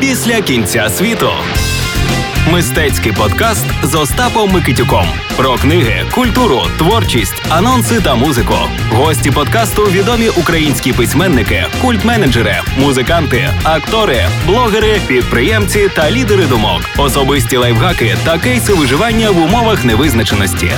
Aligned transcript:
Після 0.00 0.42
кінця 0.42 0.88
світу. 0.88 1.30
Мистецький 2.52 3.12
подкаст 3.12 3.66
з 3.82 3.94
Остапом 3.94 4.50
Микитюком 4.52 5.06
про 5.36 5.56
книги, 5.56 6.04
культуру, 6.14 6.62
творчість, 6.78 7.42
анонси 7.48 8.00
та 8.00 8.14
музику. 8.14 8.54
Гості 8.92 9.30
подкасту 9.30 9.82
відомі 9.84 10.28
українські 10.28 10.92
письменники, 10.92 11.66
культменеджери, 11.82 12.56
музиканти, 12.78 13.50
актори, 13.64 14.24
блогери, 14.46 15.00
підприємці 15.06 15.88
та 15.88 16.10
лідери 16.10 16.46
думок, 16.46 16.80
особисті 16.98 17.56
лайфхаки 17.56 18.16
та 18.24 18.38
кейси 18.38 18.74
виживання 18.74 19.30
в 19.30 19.38
умовах 19.42 19.84
невизначеності. 19.84 20.72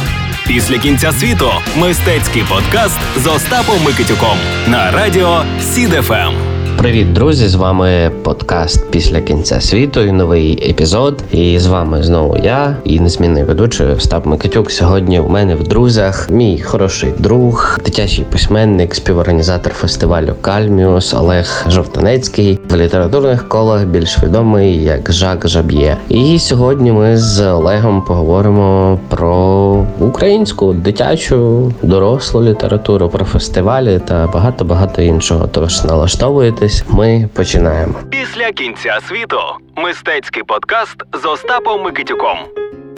Після 0.47 0.79
кінця 0.79 1.13
світу 1.13 1.51
мистецький 1.77 2.45
подкаст 2.45 2.99
з 3.17 3.27
Остапом 3.27 3.83
Микитюком 3.85 4.39
на 4.67 4.91
радіо 4.91 5.45
СІД 5.61 6.06
FM. 6.06 6.52
Привіт, 6.83 7.13
друзі! 7.13 7.49
З 7.49 7.55
вами 7.55 8.11
подкаст 8.23 8.91
після 8.91 9.21
кінця 9.21 9.61
світу 9.61 10.01
і 10.01 10.13
новий 10.13 10.71
епізод. 10.71 11.25
І 11.33 11.59
з 11.59 11.67
вами 11.67 12.03
знову 12.03 12.37
я 12.37 12.77
і 12.85 13.01
незмінний 13.01 13.45
ведучий 13.45 13.87
Остап 13.87 14.27
Микитюк. 14.27 14.71
Сьогодні 14.71 15.21
у 15.21 15.29
мене 15.29 15.55
в 15.55 15.69
друзях 15.69 16.31
мій 16.31 16.61
хороший 16.61 17.13
друг, 17.19 17.79
дитячий 17.85 18.25
письменник, 18.25 18.95
співорганізатор 18.95 19.73
фестивалю 19.73 20.35
Кальміус 20.41 21.15
Олег 21.15 21.67
Жовтанецький 21.69 22.59
в 22.71 22.77
літературних 22.77 23.49
колах 23.49 23.85
більш 23.85 24.23
відомий 24.23 24.85
як 24.85 25.13
Жак 25.13 25.49
Жаб'є. 25.49 25.97
І 26.09 26.39
сьогодні 26.39 26.93
ми 26.93 27.17
з 27.17 27.47
Олегом 27.47 28.03
поговоримо 28.03 28.99
про 29.09 29.87
українську 30.01 30.73
дитячу 30.73 31.73
дорослу 31.83 32.43
літературу, 32.43 33.09
про 33.09 33.25
фестивалі 33.25 34.01
та 34.09 34.27
багато 34.27 34.65
багато 34.65 35.03
іншого. 35.03 35.49
Тож 35.53 35.85
налаштовуйтесь, 36.73 36.85
ми 36.89 37.29
починаємо. 37.35 37.95
Після 38.11 38.53
кінця 38.53 39.01
світу 39.09 39.39
мистецький 39.77 40.43
подкаст 40.43 40.97
з 41.23 41.25
Остапом 41.25 41.83
Микитюком. 41.83 42.39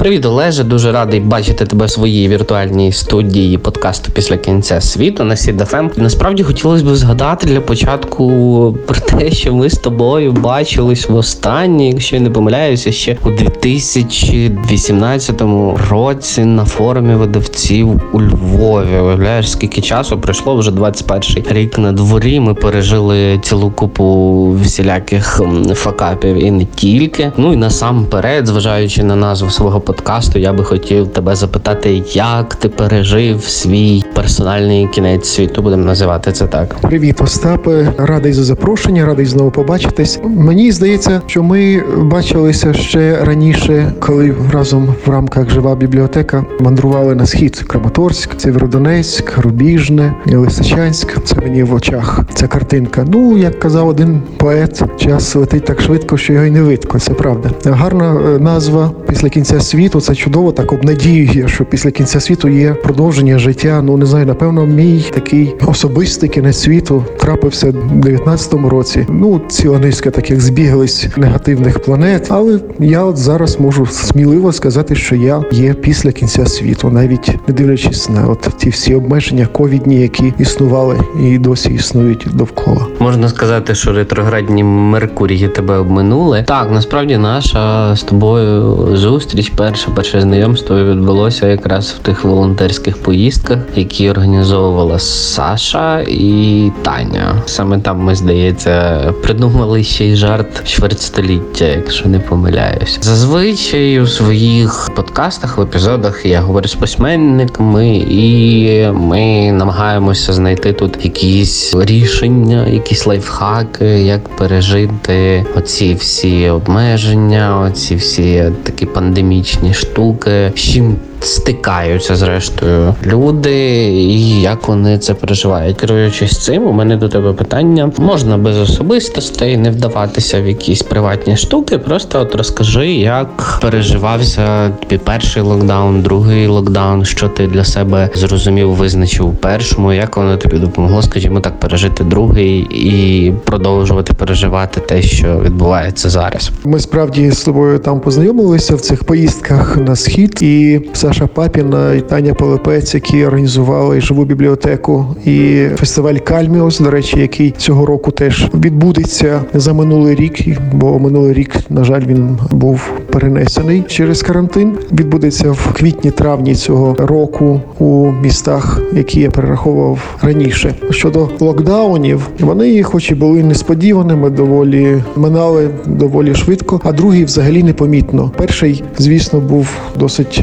Привіт, 0.04 0.26
Олеже. 0.26 0.64
Дуже 0.64 0.92
радий 0.92 1.20
бачити 1.20 1.66
тебе 1.66 1.86
в 1.86 1.90
своїй 1.90 2.28
віртуальній 2.28 2.92
студії 2.92 3.58
подкасту 3.58 4.10
після 4.12 4.36
кінця 4.36 4.80
світу 4.80 5.24
на 5.24 5.36
Сідафем. 5.36 5.90
Насправді 5.96 6.42
хотілося 6.42 6.84
б 6.84 6.96
згадати 6.96 7.46
для 7.46 7.60
початку 7.60 8.76
про 8.86 9.00
те, 9.00 9.30
що 9.30 9.54
ми 9.54 9.70
з 9.70 9.78
тобою 9.78 10.32
бачились 10.32 11.08
востаннє, 11.08 11.88
якщо 11.88 12.16
я 12.16 12.22
не 12.22 12.30
помиляюся, 12.30 12.92
ще 12.92 13.16
у 13.24 13.30
2018 13.30 15.42
році 15.90 16.44
на 16.44 16.64
форумі 16.64 17.14
видавців 17.14 18.02
у 18.12 18.22
Львові. 18.22 19.00
Уявляєш, 19.00 19.50
скільки 19.50 19.80
часу 19.80 20.20
пройшло 20.20 20.56
вже 20.56 20.70
21 20.70 21.44
рік 21.50 21.78
на 21.78 21.92
дворі. 21.92 22.40
Ми 22.40 22.54
пережили 22.54 23.38
цілу 23.42 23.70
купу 23.70 24.50
всіляких 24.62 25.42
факапів 25.74 26.44
і 26.44 26.50
не 26.50 26.64
тільки. 26.64 27.32
Ну 27.36 27.52
і 27.52 27.56
насамперед, 27.56 28.46
зважаючи 28.46 29.02
на 29.02 29.16
назву 29.16 29.50
свого 29.50 29.80
подкасту, 29.80 29.93
я 30.34 30.52
би 30.52 30.64
хотів 30.64 31.08
тебе 31.08 31.36
запитати, 31.36 32.02
як 32.12 32.54
ти 32.54 32.68
пережив 32.68 33.44
свій 33.44 34.04
персональний 34.14 34.88
кінець 34.88 35.28
світу. 35.28 35.62
Будемо 35.62 35.84
називати 35.84 36.32
це 36.32 36.46
так. 36.46 36.74
Привіт, 36.74 37.20
Остапе. 37.20 37.92
Радий 37.98 38.32
за 38.32 38.44
запрошення, 38.44 39.06
радий 39.06 39.26
знову 39.26 39.50
побачитись. 39.50 40.20
Мені 40.24 40.72
здається, 40.72 41.20
що 41.26 41.42
ми 41.42 41.82
бачилися 41.98 42.72
ще 42.72 43.24
раніше, 43.24 43.92
коли 44.00 44.34
разом 44.52 44.94
в 45.06 45.10
рамках 45.10 45.50
жива 45.50 45.74
бібліотека 45.74 46.44
мандрували 46.60 47.14
на 47.14 47.26
схід 47.26 47.64
Краматорськ, 47.66 48.40
Сєвєродонецьк, 48.40 49.38
Рубіжне, 49.38 50.14
Лисичанськ. 50.26 51.24
Це 51.24 51.36
мені 51.36 51.62
в 51.62 51.74
очах. 51.74 52.20
Ця 52.34 52.46
картинка. 52.46 53.04
Ну, 53.08 53.38
як 53.38 53.58
казав 53.58 53.88
один 53.88 54.22
поет, 54.36 54.82
час 54.96 55.34
летить 55.34 55.64
так 55.64 55.80
швидко, 55.80 56.16
що 56.16 56.32
його 56.32 56.44
й 56.44 56.50
не 56.50 56.62
видко. 56.62 56.98
Це 56.98 57.14
правда. 57.14 57.50
Гарна 57.64 58.20
е, 58.20 58.38
назва 58.38 58.90
після 59.08 59.28
кінця 59.28 59.60
світу. 59.60 59.83
Це 59.88 60.14
чудово. 60.14 60.52
Так 60.52 60.72
обнадіює, 60.72 61.48
що 61.48 61.64
після 61.64 61.90
кінця 61.90 62.20
світу 62.20 62.48
є 62.48 62.74
продовження 62.74 63.38
життя. 63.38 63.82
Ну 63.82 63.96
не 63.96 64.06
знаю, 64.06 64.26
напевно, 64.26 64.66
мій 64.66 65.04
такий 65.14 65.54
особистий 65.66 66.28
кінець 66.28 66.58
світу 66.58 67.04
трапився 67.20 67.70
в 67.70 67.74
19-му 67.74 68.68
році. 68.68 69.06
Ну, 69.08 69.40
ціла 69.48 69.78
низка 69.78 70.10
таких 70.10 70.40
збіглись 70.40 71.06
негативних 71.16 71.82
планет. 71.82 72.26
Але 72.30 72.60
я 72.78 73.04
от 73.04 73.16
зараз 73.16 73.60
можу 73.60 73.86
сміливо 73.86 74.52
сказати, 74.52 74.94
що 74.94 75.16
я 75.16 75.42
є 75.52 75.74
після 75.74 76.12
кінця 76.12 76.46
світу, 76.46 76.90
навіть 76.90 77.36
не 77.48 77.54
дивлячись 77.54 78.08
на 78.08 78.26
от 78.26 78.48
ті 78.58 78.70
всі 78.70 78.94
обмеження 78.94 79.46
ковідні, 79.46 80.00
які 80.00 80.32
існували 80.38 80.96
і 81.22 81.38
досі 81.38 81.70
існують 81.70 82.26
довкола. 82.32 82.86
Можна 82.98 83.28
сказати, 83.28 83.74
що 83.74 83.92
ретроградні 83.92 84.64
Меркурії 84.64 85.48
тебе 85.48 85.78
обминули. 85.78 86.44
Так, 86.46 86.70
насправді 86.70 87.16
наша 87.16 87.96
з 87.96 88.02
тобою 88.02 88.76
зустріч, 88.96 89.52
перше 89.74 89.90
перше 89.94 90.20
знайомство 90.20 90.84
відбулося 90.84 91.46
якраз 91.46 91.90
в 91.90 91.98
тих 91.98 92.24
волонтерських 92.24 93.02
поїздках, 93.02 93.58
які 93.76 94.10
організовувала 94.10 94.98
Саша 94.98 96.00
і 96.08 96.70
Таня. 96.82 97.42
Саме 97.46 97.78
там 97.78 97.98
ми, 97.98 98.14
здається, 98.14 99.00
придумали 99.22 99.84
ще 99.84 100.04
й 100.04 100.16
жарт 100.16 100.68
чвертьстоліття, 100.68 101.64
якщо 101.64 102.08
не 102.08 102.18
помиляюсь. 102.18 102.98
Зазвичай 103.02 104.00
у 104.00 104.06
своїх 104.06 104.90
подкастах, 104.96 105.58
в 105.58 105.60
епізодах 105.60 106.26
я 106.26 106.40
говорю 106.40 106.68
з 106.68 106.74
письменниками, 106.74 107.96
і 107.96 108.86
ми 108.92 109.52
намагаємося 109.52 110.32
знайти 110.32 110.72
тут 110.72 111.04
якісь 111.04 111.74
рішення, 111.74 112.66
якісь 112.66 113.06
лайфхаки, 113.06 113.84
як 113.84 114.28
пережити 114.28 115.46
оці 115.56 115.94
всі 115.94 116.48
обмеження, 116.48 117.60
оці 117.60 117.94
всі 117.94 118.52
такі 118.62 118.86
пандемічні 118.86 119.63
штуки. 119.72 120.52
з 120.56 120.80
стикаються 121.24 122.16
зрештою 122.16 122.94
люди, 123.06 123.54
і 123.92 124.40
як 124.40 124.68
вони 124.68 124.98
це 124.98 125.14
переживають. 125.14 125.76
Керуючись 125.76 126.44
цим, 126.44 126.66
у 126.66 126.72
мене 126.72 126.96
до 126.96 127.08
тебе 127.08 127.32
питання: 127.32 127.90
можна 127.98 128.38
без 128.38 128.58
особистостей 128.58 129.56
не 129.56 129.70
вдаватися 129.70 130.42
в 130.42 130.46
якісь 130.46 130.82
приватні 130.82 131.36
штуки. 131.36 131.78
Просто 131.78 132.20
от 132.20 132.34
розкажи, 132.34 132.90
як 132.92 133.58
переживався 133.62 134.70
тобі 134.70 134.98
перший 134.98 135.42
локдаун, 135.42 136.02
другий 136.02 136.46
локдаун, 136.46 137.04
що 137.04 137.28
ти 137.28 137.46
для 137.46 137.64
себе 137.64 138.10
зрозумів, 138.14 138.70
визначив 138.70 139.36
першому, 139.36 139.92
як 139.92 140.16
воно 140.16 140.36
тобі 140.36 140.56
допомогло, 140.56 141.02
скажімо 141.02 141.40
так, 141.40 141.60
пережити 141.60 142.04
другий 142.04 142.58
і 142.60 143.32
продовжувати 143.44 144.12
переживати 144.12 144.80
те, 144.80 145.02
що 145.02 145.40
відбувається 145.40 146.10
зараз. 146.10 146.50
Ми 146.64 146.80
справді 146.80 147.30
з 147.30 147.40
тобою 147.40 147.78
там 147.78 148.00
познайомилися 148.00 148.74
в 148.74 148.80
цих 148.80 149.04
поїздках 149.04 149.76
на 149.76 149.96
схід, 149.96 150.42
і 150.42 150.80
Саша 151.14 151.26
Папіна 151.26 151.94
і 151.94 152.00
Таня 152.00 152.34
Полепець, 152.34 152.94
які 152.94 153.26
організували 153.26 154.00
живу 154.00 154.24
бібліотеку, 154.24 155.06
і 155.24 155.66
фестиваль 155.76 156.14
Кальміус, 156.14 156.80
до 156.80 156.90
речі, 156.90 157.20
який 157.20 157.50
цього 157.50 157.86
року 157.86 158.10
теж 158.10 158.50
відбудеться 158.54 159.40
за 159.54 159.72
минулий 159.72 160.14
рік, 160.14 160.38
бо 160.72 160.98
минулий 160.98 161.32
рік, 161.32 161.56
на 161.70 161.84
жаль, 161.84 162.02
він 162.06 162.38
був 162.50 162.90
перенесений 163.12 163.82
через 163.86 164.22
карантин. 164.22 164.72
Відбудеться 164.92 165.50
в 165.50 165.72
квітні-травні 165.72 166.54
цього 166.54 166.96
року 166.98 167.60
у 167.78 168.12
містах, 168.22 168.80
які 168.92 169.20
я 169.20 169.30
перераховував 169.30 170.16
раніше. 170.22 170.74
Щодо 170.90 171.28
локдаунів, 171.40 172.28
вони, 172.40 172.82
хоч 172.82 173.10
і 173.10 173.14
були 173.14 173.42
несподіваними, 173.42 174.30
доволі 174.30 175.02
минали 175.16 175.68
доволі 175.86 176.34
швидко, 176.34 176.80
а 176.84 176.92
другий 176.92 177.24
взагалі 177.24 177.62
непомітно. 177.62 178.30
Перший, 178.36 178.82
звісно, 178.98 179.40
був 179.40 179.68
досить 179.98 180.42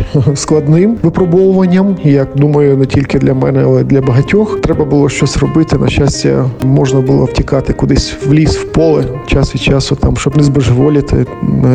складним 0.62 0.98
випробовуванням. 1.04 1.98
Як 2.04 2.28
думаю, 2.36 2.78
не 2.78 2.86
тільки 2.86 3.20
для 3.20 3.34
мене, 3.34 3.64
але 3.64 3.82
й 3.82 3.84
для 3.84 4.02
багатьох. 4.02 4.62
Треба 4.62 4.86
було 4.86 5.10
щось 5.10 5.38
робити. 5.38 5.78
На 5.78 5.88
щастя, 5.88 6.46
можна 6.64 7.02
було 7.02 7.26
втікати 7.26 7.74
кудись 7.74 8.16
в 8.28 8.34
ліс, 8.34 8.58
в 8.58 8.72
поле 8.72 9.06
час 9.28 9.56
від 9.56 9.62
часу, 9.62 9.96
там 9.96 10.18
щоб 10.18 10.38
не 10.38 10.44
збожеволіти. 10.44 11.26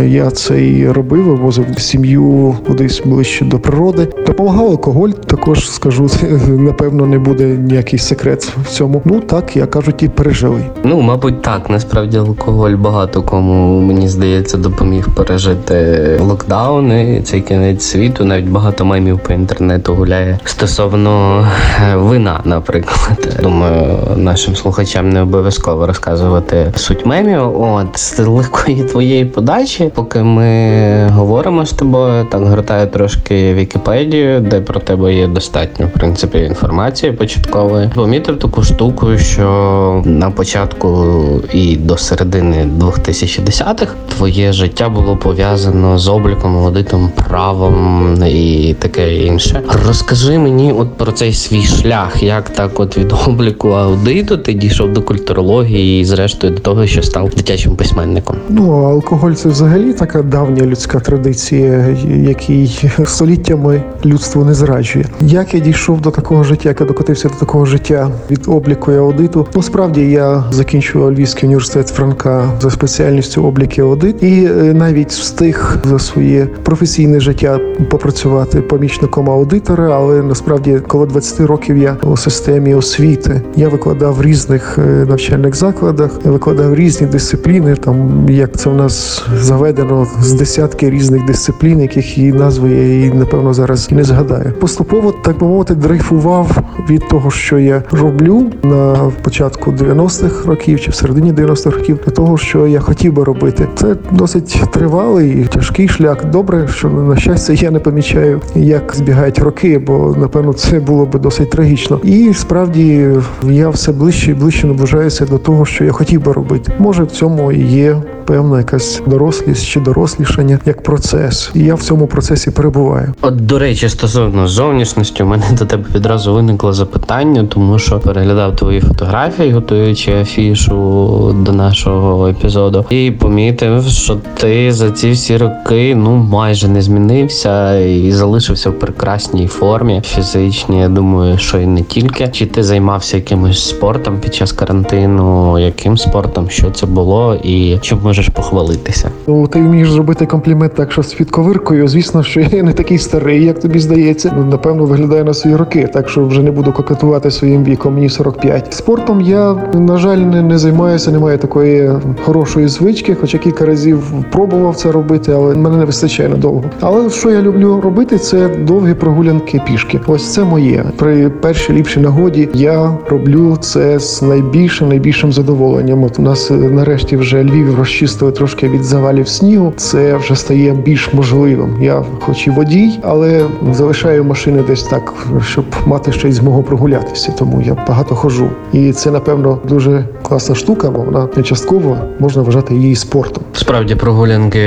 Я 0.07 0.31
це 0.31 0.67
і 0.67 0.91
робив, 0.91 1.25
вивозив 1.25 1.67
сім'ю 1.79 2.55
кудись 2.67 3.03
ближче 3.05 3.45
до 3.45 3.59
природи. 3.59 4.09
Допомагав 4.27 4.67
алкоголь. 4.67 5.11
Також 5.11 5.71
скажу, 5.71 6.11
напевно, 6.49 7.07
не 7.07 7.19
буде 7.19 7.45
ніякий 7.45 7.99
секрет 7.99 8.53
в 8.65 8.69
цьому. 8.69 9.03
Ну 9.05 9.21
так 9.21 9.57
я 9.57 9.67
кажуть, 9.67 10.03
і 10.03 10.09
пережили. 10.09 10.61
Ну, 10.85 11.01
мабуть, 11.01 11.43
так. 11.43 11.71
Насправді 11.71 12.17
алкоголь 12.17 12.77
багато 12.77 13.23
кому 13.23 13.81
мені 13.81 14.09
здається 14.09 14.59
допоміг 14.59 15.09
пережити 15.15 15.77
локдауни, 16.21 17.23
цей 17.25 17.41
кінець 17.41 17.85
світу. 17.85 18.25
Навіть 18.25 18.49
багато 18.49 18.76
багато 18.77 18.85
мемів 18.85 19.19
по 19.19 19.33
інтернету 19.33 19.95
гуляє 19.95 20.39
стосовно 20.45 21.47
е, 21.83 21.97
вина, 21.97 22.41
наприклад. 22.45 23.39
Думаю, 23.43 23.99
нашим 24.17 24.57
слухачам 24.57 25.11
не 25.11 25.23
обов'язково 25.23 25.87
розказувати 25.87 26.73
суть 26.77 27.07
мемів. 27.07 27.63
От 27.63 27.99
з 27.99 28.19
легкої 28.19 28.85
твоєї 28.85 29.25
подачі, 29.25 29.91
поки 29.95 30.23
ми 30.23 31.09
говоримо 31.09 31.67
з 31.67 31.73
тобою, 31.73 32.27
так 32.31 32.43
гортаю 32.43 32.87
трошки 32.87 33.55
Вікіпедію, 33.55 34.41
де 34.41 34.61
про 34.61 34.81
тебе 34.81 35.15
є 35.15 35.27
достатньо 35.27 35.87
в 35.87 35.91
принципі 35.91 36.39
інформації 36.39 37.13
початкової. 37.13 37.91
Помітив 37.95 38.39
таку 38.39 38.63
штуку, 38.63 39.19
що 39.19 40.03
на 40.05 40.31
початку 40.31 41.17
і 41.53 41.77
до 41.77 41.97
середини 41.97 42.69
2010-х 42.79 43.95
твоє 44.17 44.53
життя 44.53 44.89
було 44.89 45.17
пов'язано 45.17 45.99
з 45.99 46.09
обліком, 46.09 46.57
аудитом, 46.57 47.11
правом 47.29 48.17
і 48.27 48.56
таке 48.79 49.15
інше. 49.17 49.63
Розкажи 49.87 50.39
мені, 50.39 50.73
от 50.73 50.97
про 50.97 51.13
цей 51.13 51.33
свій 51.33 51.63
шлях, 51.63 52.23
як 52.23 52.51
так, 52.51 52.81
от 52.81 52.99
від 52.99 53.13
обліку 53.27 53.69
аудиту 53.69 54.37
ти 54.37 54.53
дійшов 54.53 54.93
до 54.93 55.03
культурології 55.03 56.01
і 56.01 56.05
зрештою 56.05 56.53
до 56.53 56.59
того, 56.61 56.87
що 56.87 57.03
став 57.03 57.31
дитячим 57.37 57.77
письменником. 57.77 58.37
Ну, 58.49 58.73
алкоголь 58.73 59.33
це 59.33 59.49
взагалі 59.49 59.93
така 59.93 60.23
давня 60.23 60.67
людська 60.67 61.01
традиція, 61.01 61.97
який 62.23 62.91
століттями 63.05 63.83
людство 64.05 64.45
не 64.45 64.55
зраджує. 64.55 65.07
Як 65.21 65.55
я 65.55 65.61
дійшов 65.61 66.01
до 66.01 66.11
такого 66.11 66.45
життя, 66.45 66.69
як 66.69 66.81
я 66.81 66.87
докотився 66.87 67.29
до 67.29 67.35
такого 67.35 67.65
життя 67.65 68.11
від 68.31 68.49
обліку 68.49 68.93
і 68.93 68.97
аудиту? 68.97 69.47
Ну, 69.55 69.63
справді 69.63 70.01
я 70.01 70.45
закінчував 70.51 71.13
Львівський 71.13 71.47
університет 71.47 71.89
Франка 71.89 72.51
за 72.61 72.71
спеціальністю 72.71 73.45
облік 73.45 73.79
і 73.79 73.81
аудит, 73.81 74.23
і 74.23 74.45
е, 74.45 74.75
навіть 74.75 75.11
встиг 75.11 75.77
за 75.85 75.99
своє 75.99 76.47
професійне 76.63 77.21
життя 77.21 77.61
попрацювати 77.91 78.46
помічником 78.55 79.31
аудитора. 79.31 79.97
Але 79.97 80.23
насправді, 80.23 80.81
коло 80.89 81.07
20 81.07 81.41
років 81.41 81.77
я 81.77 81.97
у 82.03 82.17
системі 82.17 82.75
освіти 82.75 83.43
я 83.57 83.69
викладав 83.69 84.15
в 84.15 84.23
різних 84.23 84.79
е, 84.79 85.07
навчальних 85.09 85.57
закладах, 85.57 86.11
викладав 86.25 86.75
різні 86.75 87.07
дисципліни. 87.07 87.77
Там 87.77 88.27
як 88.29 88.57
це 88.57 88.71
в 88.71 88.75
нас 88.75 89.25
заведено 89.35 90.07
з 90.21 90.33
десятки 90.33 90.91
різних 90.91 91.25
дисциплін, 91.25 91.81
яких 91.81 92.19
і 92.19 92.33
назви 92.33 92.71
я 92.71 93.07
і 93.07 93.11
напевно 93.11 93.55
зараз 93.55 93.89
і 93.91 93.95
не 93.95 94.05
згадаю. 94.05 94.53
Поступово 94.61 95.15
так 95.25 95.39
би 95.39 95.47
мовити, 95.47 95.75
дрейфував 95.75 96.59
від 96.91 97.09
того, 97.09 97.31
що 97.31 97.59
я 97.59 97.83
роблю 97.91 98.47
на 98.63 99.13
початку 99.23 99.71
90-х 99.71 100.47
років 100.47 100.81
чи 100.81 100.91
в 100.91 100.95
середині 100.95 101.33
90-х 101.33 101.77
років, 101.77 101.99
до 102.05 102.11
того, 102.11 102.39
що 102.39 102.67
я 102.67 102.81
хотів 102.81 103.13
би 103.13 103.25
робити. 103.25 103.69
Це 103.75 103.97
досить 104.11 104.63
тривалий 104.73 105.41
і 105.41 105.45
тяжкий 105.45 105.89
шлях. 105.89 106.25
Добре, 106.25 106.69
що 106.69 106.89
на 106.89 107.17
щастя 107.17 107.53
я 107.53 107.71
не 107.71 107.79
помічаю, 107.79 108.36
як 108.55 108.95
збігають 108.97 109.39
роки, 109.39 109.79
бо 109.79 110.15
напевно 110.19 110.53
це 110.53 110.81
було 110.81 111.07
би 111.07 111.19
досить 111.19 111.51
трагічно. 111.51 112.01
І 112.05 112.35
справді 112.35 113.11
я 113.43 113.69
все 113.69 113.93
ближче 113.93 114.31
і 114.31 114.35
ближче 114.35 114.67
наближаюся 114.67 115.27
до 115.27 115.39
того, 115.39 115.65
що 115.65 115.85
я 115.85 115.93
хотів 115.93 116.25
би 116.25 116.33
робити. 116.33 116.73
Може, 116.79 117.05
в 117.05 117.11
цьому 117.11 117.53
і 117.53 117.65
є 117.65 118.03
певна 118.27 118.59
якась 118.59 119.03
дорослість 119.07 119.67
чи 119.67 119.81
дорослішання 119.81 120.59
як 120.67 120.83
процес. 120.83 121.51
І 121.55 121.61
я 121.61 121.75
в 121.75 121.83
цьому 121.83 122.07
процесі 122.07 122.51
перебуваю. 122.51 123.15
От, 123.23 123.37
до 123.37 123.59
речі, 123.59 123.89
стосовно 123.89 124.49
зовнішності, 124.49 125.23
у 125.23 125.27
мене 125.27 125.45
до 125.59 125.65
тебе 125.65 125.85
відразу 125.95 126.35
виникло 126.35 126.73
запитання, 126.73 127.45
тому 127.49 127.79
що 127.79 128.01
переглядав 128.01 128.57
твої 128.57 128.81
фотографії, 128.81 129.53
готуючи 129.53 130.13
афішу 130.13 131.37
до 131.41 131.53
нашого 131.53 132.29
епізоду, 132.29 132.85
і 132.91 133.11
помітив, 133.11 133.83
що 133.83 134.19
ти 134.37 134.73
за 134.73 134.91
ці 134.91 135.11
всі 135.11 135.37
роки 135.37 135.95
ну 135.95 136.17
майже 136.17 136.69
не 136.69 136.83
змінився 136.83 137.79
і 137.79 138.13
залишився 138.13 138.71
в 138.71 138.79
прекрасній 138.79 139.47
формі 139.47 140.03
фізичній. 140.05 140.81
Я 140.81 140.89
думаю, 140.89 141.39
що 141.39 141.59
і 141.59 141.67
не 141.67 141.83
тільки. 141.83 142.29
Чи 142.29 142.47
ти 142.47 142.63
займався 142.63 143.17
якимось 143.17 143.69
спортом 143.69 144.19
під 144.21 144.35
час 144.35 144.53
карантину? 144.53 145.59
Яким 145.59 145.99
спортом? 145.99 146.51
Що 146.51 146.71
це 146.71 146.87
було, 146.87 147.35
і 147.35 147.79
чим 147.81 147.99
можеш 148.17 148.29
похвалитися? 148.29 149.11
Ну, 149.27 149.47
ти 149.47 149.59
вмієш 149.59 149.91
зробити 149.91 150.27
комплімент 150.27 150.75
так, 150.75 150.93
що 150.93 151.03
з 151.03 151.15
підковиркою. 151.15 151.89
Звісно, 151.89 152.23
що 152.23 152.41
я 152.41 152.63
не 152.63 152.73
такий 152.73 152.99
старий, 152.99 153.45
як 153.45 153.61
тобі 153.61 153.79
здається. 153.79 154.33
Ну, 154.37 154.45
напевно, 154.45 154.85
виглядає 154.85 155.25
на 155.25 155.35
свої 155.35 155.57
роки, 155.57 155.89
так 155.93 156.09
що 156.09 156.27
вже 156.27 156.43
не 156.43 156.51
буду 156.51 156.73
кокетувати 156.73 157.31
своїм 157.31 157.65
віком. 157.65 157.95
Мені 157.95 158.09
45. 158.09 158.75
Спортом 158.75 159.21
я, 159.21 159.55
на 159.75 159.99
жаль, 159.99 160.17
не, 160.17 160.43
не 160.43 160.59
займаюся, 160.59 161.11
не 161.11 161.19
маю 161.19 161.39
такої 161.39 161.91
хорошої 162.25 162.69
звички, 162.69 163.17
хоча 163.21 163.39
кілька 163.39 163.67
разів 163.67 164.13
пробував 164.33 164.77
це 164.77 164.93
робити, 164.93 165.33
але 165.33 165.55
мене 165.55 165.77
не 165.77 165.85
вистачає 165.85 166.29
надовго. 166.29 166.65
Але 166.81 167.11
що 167.11 167.31
я 167.31 167.43
люблю 167.43 167.81
робити, 167.81 168.19
це 168.19 168.49
довгі 168.49 168.95
прогулянки 168.95 169.61
пішки. 169.67 170.01
Ось 170.07 170.33
це 170.33 170.45
моє. 170.45 170.85
При 170.97 171.31
першій 171.31 171.73
ліпшій 171.73 172.01
нагоді 172.01 172.49
я 172.55 172.99
роблю 173.09 173.57
це 173.61 173.99
з 173.99 174.23
найбільшим 174.23 174.89
найбільшим 174.89 175.33
задоволенням. 175.33 176.05
От 176.05 176.19
у 176.19 176.23
нас 176.23 176.51
е, 176.51 176.55
нарешті 176.55 177.17
вже 177.17 177.45
Львів 177.45 177.75
розчистили 178.07 178.33
трошки 178.33 178.69
від 178.69 178.85
завалів 178.85 179.29
снігу. 179.29 179.73
Це 179.77 180.17
вже 180.17 180.37
стає 180.37 180.73
більш 180.73 181.13
можливим. 181.13 181.83
Я, 181.83 182.05
хоч 182.21 182.47
і 182.47 182.51
водій, 182.51 182.91
але 183.03 183.47
залишаю 183.73 184.25
машини 184.25 184.63
десь 184.63 184.83
так, 184.83 185.15
щоб 185.47 185.65
мати 185.87 186.13
ще 186.13 186.29
й 186.29 186.33
змогу 186.33 186.63
прогулятися. 186.63 187.33
Тому 187.39 187.63
я 187.63 187.77
багато 187.89 188.15
ходжу. 188.15 188.51
І 188.73 188.93
це, 188.93 189.11
напевно, 189.11 189.59
дуже 189.69 190.05
класна 190.23 190.55
штука, 190.55 190.91
бо 190.91 191.01
вона 191.01 191.29
не 191.37 191.43
частково 191.43 191.99
можна 192.19 192.43
вважати 192.43 192.75
її 192.75 192.97
спортом. 192.97 193.45
Справді 193.53 193.95
прогулянки 193.95 194.61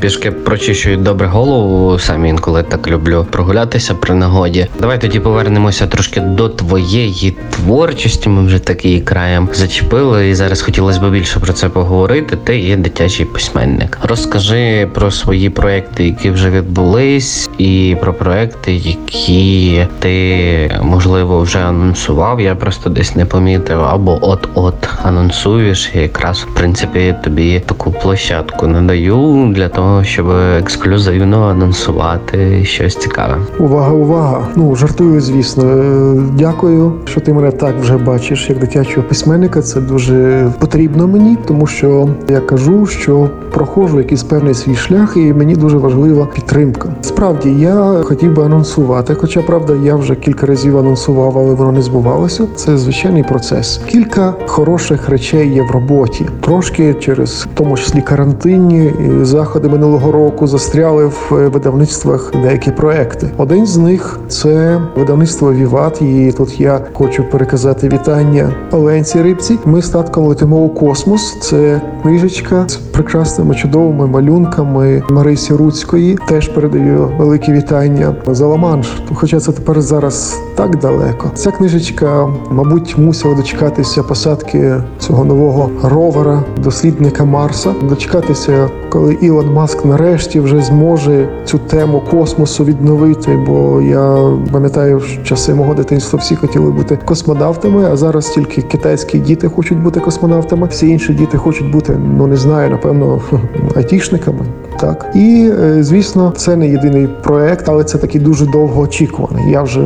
пішки 0.00 0.30
прочищують 0.30 1.02
добре 1.02 1.26
голову. 1.26 1.98
Самі 1.98 2.28
інколи 2.28 2.62
так 2.62 2.88
люблю 2.88 3.26
прогулятися 3.30 3.94
при 3.94 4.14
нагоді. 4.14 4.66
Давай 4.80 5.00
тоді 5.00 5.20
повернемося 5.20 5.86
трошки 5.86 6.20
до 6.20 6.48
твоєї 6.48 7.36
творчості. 7.50 8.28
Ми 8.28 8.46
вже 8.46 8.58
такий 8.58 9.00
краєм 9.00 9.48
зачепили, 9.52 10.28
і 10.28 10.34
зараз 10.34 10.62
хотілося 10.62 11.00
б 11.00 11.12
більше 11.12 11.40
про 11.40 11.52
це 11.52 11.68
поговорити. 11.68 12.38
Ти 12.44 12.58
є 12.58 12.76
дитячий 12.82 13.26
письменник. 13.26 13.98
Розкажи 14.02 14.88
про 14.94 15.10
свої 15.10 15.50
проекти, 15.50 16.04
які 16.04 16.30
вже 16.30 16.50
відбулись, 16.50 17.50
і 17.58 17.96
про 18.00 18.14
проекти, 18.14 18.72
які 18.74 19.86
ти 19.98 20.80
можливо 20.82 21.40
вже 21.40 21.58
анонсував. 21.58 22.40
Я 22.40 22.54
просто 22.54 22.90
десь 22.90 23.16
не 23.16 23.24
помітив, 23.24 23.80
або 23.80 24.18
от-от 24.22 24.88
анонсуєш, 25.02 25.90
і 25.94 25.98
якраз 25.98 26.46
в 26.50 26.54
принципі 26.54 27.14
тобі 27.24 27.60
таку 27.66 27.92
площадку 27.92 28.66
надаю 28.66 29.52
для 29.54 29.68
того, 29.68 30.04
щоб 30.04 30.30
ексклюзивно 30.58 31.48
анонсувати 31.48 32.64
щось 32.64 32.96
цікаве. 32.96 33.36
Увага, 33.58 33.92
увага! 33.92 34.48
Ну 34.56 34.74
жартую, 34.74 35.20
звісно. 35.20 35.64
Е, 35.64 36.02
Дякую, 36.38 36.92
що 37.04 37.20
ти 37.20 37.32
мене 37.32 37.50
так 37.50 37.74
вже 37.80 37.96
бачиш, 37.96 38.50
як 38.50 38.58
дитячого 38.58 39.02
письменника. 39.08 39.62
Це 39.62 39.80
дуже 39.80 40.46
потрібно 40.58 41.08
мені, 41.08 41.36
тому 41.48 41.66
що 41.66 42.08
я 42.28 42.40
кажу, 42.40 42.71
що 42.86 43.30
проходжу 43.52 43.98
якийсь 43.98 44.22
певний 44.22 44.54
свій 44.54 44.74
шлях, 44.74 45.16
і 45.16 45.32
мені 45.32 45.54
дуже 45.54 45.76
важлива 45.76 46.28
підтримка. 46.34 46.94
Справді 47.00 47.50
я 47.50 48.00
хотів 48.02 48.34
би 48.34 48.44
анонсувати, 48.44 49.14
хоча 49.14 49.42
правда, 49.42 49.74
я 49.84 49.96
вже 49.96 50.14
кілька 50.14 50.46
разів 50.46 50.78
анонсував, 50.78 51.38
але 51.38 51.54
воно 51.54 51.72
не 51.72 51.82
збувалося. 51.82 52.46
Це 52.56 52.78
звичайний 52.78 53.22
процес. 53.22 53.80
Кілька 53.86 54.34
хороших 54.46 55.08
речей 55.08 55.54
є 55.54 55.62
в 55.62 55.70
роботі. 55.70 56.26
Трошки 56.40 56.94
через 56.94 57.48
в 57.52 57.54
тому 57.54 57.76
числі 57.76 58.00
карантинні 58.02 58.86
е, 58.86 59.24
заходи 59.24 59.68
минулого 59.68 60.12
року 60.12 60.46
застряли 60.46 61.06
в 61.06 61.28
е, 61.32 61.48
видавництвах 61.48 62.32
деякі 62.42 62.70
проекти. 62.70 63.30
Один 63.36 63.66
з 63.66 63.76
них 63.76 64.18
це 64.28 64.80
видавництво 64.96 65.52
Віват. 65.52 66.02
І 66.02 66.32
тут 66.36 66.60
я 66.60 66.80
хочу 66.92 67.24
переказати 67.30 67.88
вітання 67.88 68.54
Оленці 68.70 69.22
Рибці. 69.22 69.58
Ми 69.64 69.82
з 69.82 69.88
татком 69.88 70.26
летимо 70.26 70.56
у 70.56 70.68
космос. 70.68 71.36
Це 71.40 71.80
книжечка 72.02 72.51
з 72.66 72.76
прекрасними 72.76 73.54
чудовими 73.54 74.06
малюнками 74.06 75.02
Марисі 75.10 75.54
Руцької. 75.54 76.18
Теж 76.28 76.48
передаю 76.48 77.10
великі 77.18 77.52
вітання 77.52 78.14
за 78.26 78.46
Ла-Манш. 78.46 78.86
Хоча 79.14 79.40
це 79.40 79.52
тепер 79.52 79.82
зараз 79.82 80.40
так 80.54 80.78
далеко. 80.78 81.30
Ця 81.34 81.50
книжечка, 81.50 82.28
мабуть, 82.50 82.98
мусила 82.98 83.34
дочекатися 83.34 84.02
посадки 84.02 84.74
цього 84.98 85.24
нового 85.24 85.70
ровера, 85.82 86.42
дослідника 86.58 87.24
Марса, 87.24 87.74
дочекатися, 87.88 88.68
коли 88.88 89.14
Ілон 89.14 89.52
Маск 89.52 89.84
нарешті 89.84 90.40
вже 90.40 90.62
зможе 90.62 91.28
цю 91.44 91.58
тему 91.58 92.02
космосу 92.10 92.64
відновити. 92.64 93.44
Бо 93.46 93.80
я 93.80 94.18
пам'ятаю, 94.52 94.98
в 94.98 95.24
часи 95.24 95.54
мого 95.54 95.74
дитинства 95.74 96.18
всі 96.18 96.36
хотіли 96.36 96.70
бути 96.70 96.98
космонавтами, 97.04 97.84
а 97.92 97.96
зараз 97.96 98.28
тільки 98.30 98.62
китайські 98.62 99.18
діти 99.18 99.48
хочуть 99.48 99.82
бути 99.82 100.00
космонавтами. 100.00 100.66
Всі 100.70 100.88
інші 100.88 101.14
діти 101.14 101.38
хочуть 101.38 101.72
бути, 101.72 101.96
ну 102.16 102.26
не 102.26 102.36
знаю, 102.42 102.70
напевно, 102.70 103.22
айтішниками. 103.76 104.44
Так 104.80 105.06
і 105.14 105.50
е, 105.60 105.82
звісно, 105.82 106.32
це 106.36 106.56
не 106.56 106.68
єдиний 106.68 107.08
проект, 107.22 107.68
але 107.68 107.84
це 107.84 107.98
такий 107.98 108.20
дуже 108.20 108.46
довго 108.46 108.80
очікуваний. 108.80 109.50
Я 109.50 109.62
вже 109.62 109.80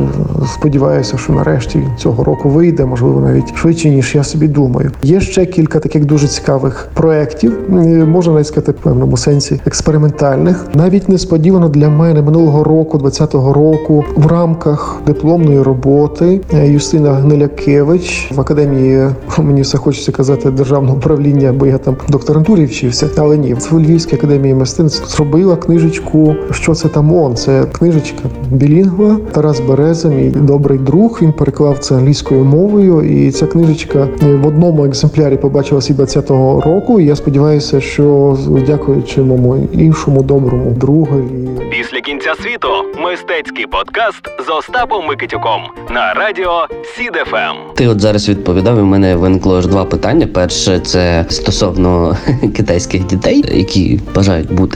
сподіваюся, 0.53 1.17
що 1.17 1.33
нарешті 1.33 1.83
цього 1.97 2.23
року 2.23 2.49
вийде, 2.49 2.85
можливо, 2.85 3.21
навіть 3.21 3.55
швидше 3.55 3.89
ніж 3.89 4.15
я 4.15 4.23
собі 4.23 4.47
думаю. 4.47 4.91
Є 5.03 5.21
ще 5.21 5.45
кілька 5.45 5.79
таких 5.79 6.05
дуже 6.05 6.27
цікавих 6.27 6.89
проєктів, 6.93 7.53
е, 7.69 7.73
можна 8.05 8.33
навіть 8.33 8.47
сказати, 8.47 8.71
в 8.71 8.75
певному 8.75 9.17
сенсі 9.17 9.61
експериментальних. 9.65 10.65
Навіть 10.73 11.09
несподівано 11.09 11.69
для 11.69 11.89
мене 11.89 12.21
минулого 12.21 12.63
року, 12.63 12.97
20-го 12.97 13.53
року, 13.53 14.03
в 14.15 14.27
рамках 14.27 15.01
дипломної 15.05 15.61
роботи 15.61 16.41
е, 16.53 16.67
Юстина 16.67 17.13
Гнилякевич 17.13 18.31
в 18.35 18.41
академії 18.41 19.09
мені 19.37 19.61
все 19.61 19.77
хочеться 19.77 20.11
казати 20.11 20.51
державного 20.51 20.97
управління, 20.97 21.53
бо 21.53 21.65
я 21.65 21.77
там 21.77 21.95
в 22.07 22.11
докторантурі 22.11 22.65
вчився, 22.65 23.09
але 23.17 23.37
ні, 23.37 23.53
в 23.53 23.73
Львівській 23.73 24.15
академії 24.15 24.53
мистецтв 24.53 24.76
зробила 24.85 25.55
книжечку. 25.55 26.35
Що 26.51 26.73
це 26.73 26.87
там 26.87 27.13
он? 27.13 27.35
Це 27.35 27.63
книжечка 27.63 28.23
білінгва 28.51 29.17
Тарас 29.31 29.59
Береза, 29.59 30.09
мій 30.09 30.29
добрий 30.29 30.79
друг. 30.79 31.19
Він 31.21 31.33
переклав 31.33 31.79
це 31.79 31.95
англійською 31.95 32.43
мовою, 32.43 33.01
і 33.01 33.31
ця 33.31 33.47
книжечка 33.47 34.07
в 34.21 34.47
одному 34.47 34.85
екземплярі 34.85 35.37
побачилася 35.37 35.93
і 35.93 35.95
20-го 35.95 36.61
року. 36.61 36.99
І 36.99 37.05
я 37.05 37.15
сподіваюся, 37.15 37.81
що 37.81 38.37
дякуючи 38.67 39.21
моєму 39.21 39.67
іншому 39.73 40.23
доброму 40.23 40.71
другові. 40.71 41.49
Після 41.71 42.01
кінця 42.01 42.35
світу 42.43 42.67
мистецький 43.03 43.65
подкаст 43.67 44.21
з 44.47 44.49
Остапом 44.59 45.05
Микитюком 45.05 45.61
на 45.89 46.13
радіо 46.13 46.67
СІД 46.95 47.35
FM. 47.35 47.75
Ти 47.75 47.87
от 47.87 48.01
зараз 48.01 48.29
відповідав, 48.29 48.77
і 48.77 48.81
в 48.81 48.85
мене 48.85 49.15
виникло 49.15 49.57
аж 49.57 49.67
два 49.67 49.85
питання. 49.85 50.27
Перше, 50.27 50.79
це 50.79 51.25
стосовно 51.29 52.17
китайських 52.55 53.05
дітей, 53.05 53.43
які 53.51 53.99
бажають 54.15 54.53
бути 54.53 54.66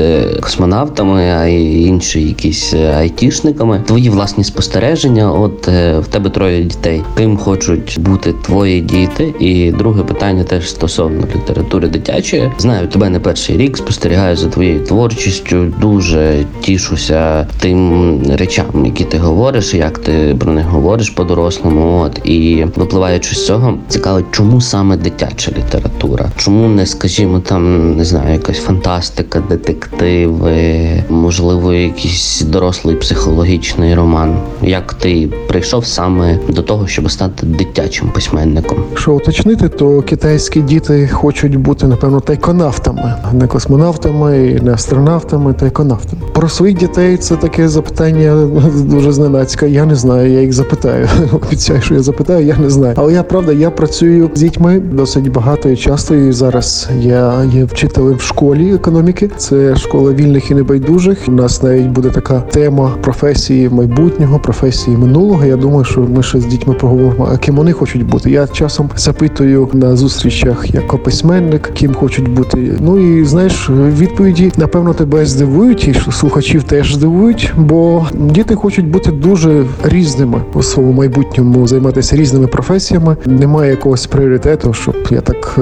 космонавтами, 0.42 1.22
а 1.22 1.46
й 1.46 1.86
інші 1.86 2.22
якісь 2.22 2.74
е, 2.74 2.94
айтішниками. 2.98 3.82
Твої 3.88 4.10
власні 4.10 4.44
спостереження. 4.44 5.32
От 5.32 5.68
е, 5.68 6.00
в 6.00 6.08
тебе 6.08 6.30
троє 6.30 6.64
дітей. 6.64 7.02
Ким 7.18 7.38
хочуть 7.38 7.98
бути 8.00 8.34
твої 8.34 8.82
діти? 8.82 9.34
І 9.40 9.72
друге 9.72 10.04
питання 10.04 10.44
теж 10.44 10.70
стосовно 10.70 11.28
літератури 11.36 11.88
дитячої. 11.88 12.52
Знаю, 12.58 12.88
тебе 12.88 13.10
не 13.10 13.20
перший 13.20 13.58
рік 13.58 13.78
спостерігаю 13.78 14.36
за 14.38 14.48
твоєю 14.48 14.86
творчістю. 14.86 15.74
Дуже 15.82 16.46
тішуся 16.62 17.48
тим 17.60 18.22
речам, 18.36 18.86
які 18.86 19.04
ти 19.04 19.18
говориш, 19.18 19.74
як 19.74 19.98
ти 20.00 20.36
про 20.40 20.54
них 20.54 20.66
говориш 20.66 21.10
по-дорослому. 21.10 22.02
От 22.02 22.22
і 22.24 22.66
випливаючи 22.76 23.36
з 23.36 23.46
цього, 23.46 23.78
цікаво, 23.90 24.22
чому 24.32 24.62
саме 24.62 24.98
дитяча 24.98 25.52
література? 25.52 26.32
Чому 26.36 26.70
не 26.70 26.86
скажімо 26.86 27.40
там, 27.40 27.96
не 27.98 28.06
знаю, 28.06 28.34
якась 28.34 28.60
фантастика, 28.60 29.44
детективи, 29.82 31.04
можливо, 31.10 31.74
якийсь 31.74 32.42
дорослий 32.42 32.96
психологічний 32.96 33.96
роман? 33.96 34.38
Як 34.62 34.94
ти 34.94 35.30
прийшов 35.48 35.86
саме 35.86 36.40
до 36.50 36.62
того, 36.62 36.88
щоб 36.88 37.12
стати 37.12 37.46
дитячим 37.46 38.10
письменником? 38.10 38.78
Якщо 38.90 39.14
уточнити, 39.14 39.70
то 39.70 40.02
китайські 40.02 40.62
діти 40.62 41.08
хочуть 41.08 41.56
бути, 41.56 41.88
напевно, 41.88 42.20
тайконавтами, 42.20 43.14
не 43.34 43.48
космонавтами, 43.48 44.60
не 44.64 44.74
астронавтами, 44.74 45.54
тайконавтами. 45.54 46.22
Про 46.34 46.50
своїх 46.50 46.78
дітей 46.78 47.18
це 47.18 47.36
таке 47.36 47.68
запитання 47.68 48.48
дуже 48.76 49.12
зненацька. 49.12 49.66
Я 49.66 49.86
не 49.86 49.96
знаю, 49.96 50.32
я 50.32 50.42
їх 50.42 50.54
запитаю. 50.54 51.08
Обіцяю, 51.32 51.82
що 51.82 51.94
я 51.94 52.00
запитаю, 52.00 52.46
я 52.46 52.58
не 52.58 52.70
знаю. 52.70 52.94
Але 52.98 53.14
я 53.14 53.24
правда, 53.24 53.54
я 53.54 53.72
працюю 53.72 54.30
з 54.36 54.40
дітьми 54.40 54.80
досить 54.80 55.32
багато 55.32 55.70
і 55.70 55.78
часто. 55.78 56.16
І 56.16 56.32
зараз 56.32 56.90
я 57.00 57.44
є 57.54 57.64
вчителем 57.66 58.16
в 58.16 58.22
школі 58.22 58.74
економіки. 58.74 59.30
Це 59.38 59.71
школа 59.76 60.14
вільних 60.14 60.52
і 60.52 60.56
небайдужих. 60.56 61.18
У 61.28 61.32
нас 61.32 61.64
навіть 61.64 61.88
буде 61.88 62.10
така 62.10 62.40
тема 62.40 62.92
професії 63.02 63.70
майбутнього, 63.70 64.40
професії 64.40 64.98
минулого. 64.98 65.46
Я 65.46 65.56
думаю, 65.56 65.86
що 65.86 66.02
ми 66.02 66.24
ще 66.24 66.40
з 66.40 66.46
дітьми 66.46 66.74
поговоримо, 66.74 67.30
а 67.34 67.38
ким 67.38 67.56
вони 67.56 67.72
хочуть 67.72 68.06
бути. 68.06 68.32
Я 68.32 68.48
часом 68.48 68.90
запитую 68.96 69.70
на 69.74 69.96
зустрічах 69.96 70.74
як 70.74 71.04
письменник, 71.04 71.72
ким 71.74 71.94
хочуть 71.94 72.30
бути. 72.30 72.74
Ну 72.80 73.20
і 73.20 73.26
знаєш, 73.26 73.70
відповіді 73.70 74.52
напевно 74.58 74.94
тебе 74.94 75.26
здивують, 75.26 75.88
і 75.88 75.94
слухачів 76.12 76.64
теж 76.64 76.96
здивують, 76.96 77.54
бо 77.58 78.08
діти 78.14 78.56
хочуть 78.56 78.88
бути 78.88 79.12
дуже 79.12 79.66
різними 79.84 80.42
у 80.54 80.64
своєму 80.64 80.94
майбутньому, 80.94 81.68
займатися 81.68 82.16
різними 82.16 82.48
професіями. 82.48 83.18
Немає 83.26 83.72
якогось 83.72 84.08
пріоритету, 84.08 84.74
щоб 84.74 84.96
я 85.10 85.22
так 85.22 85.56
е, 85.58 85.62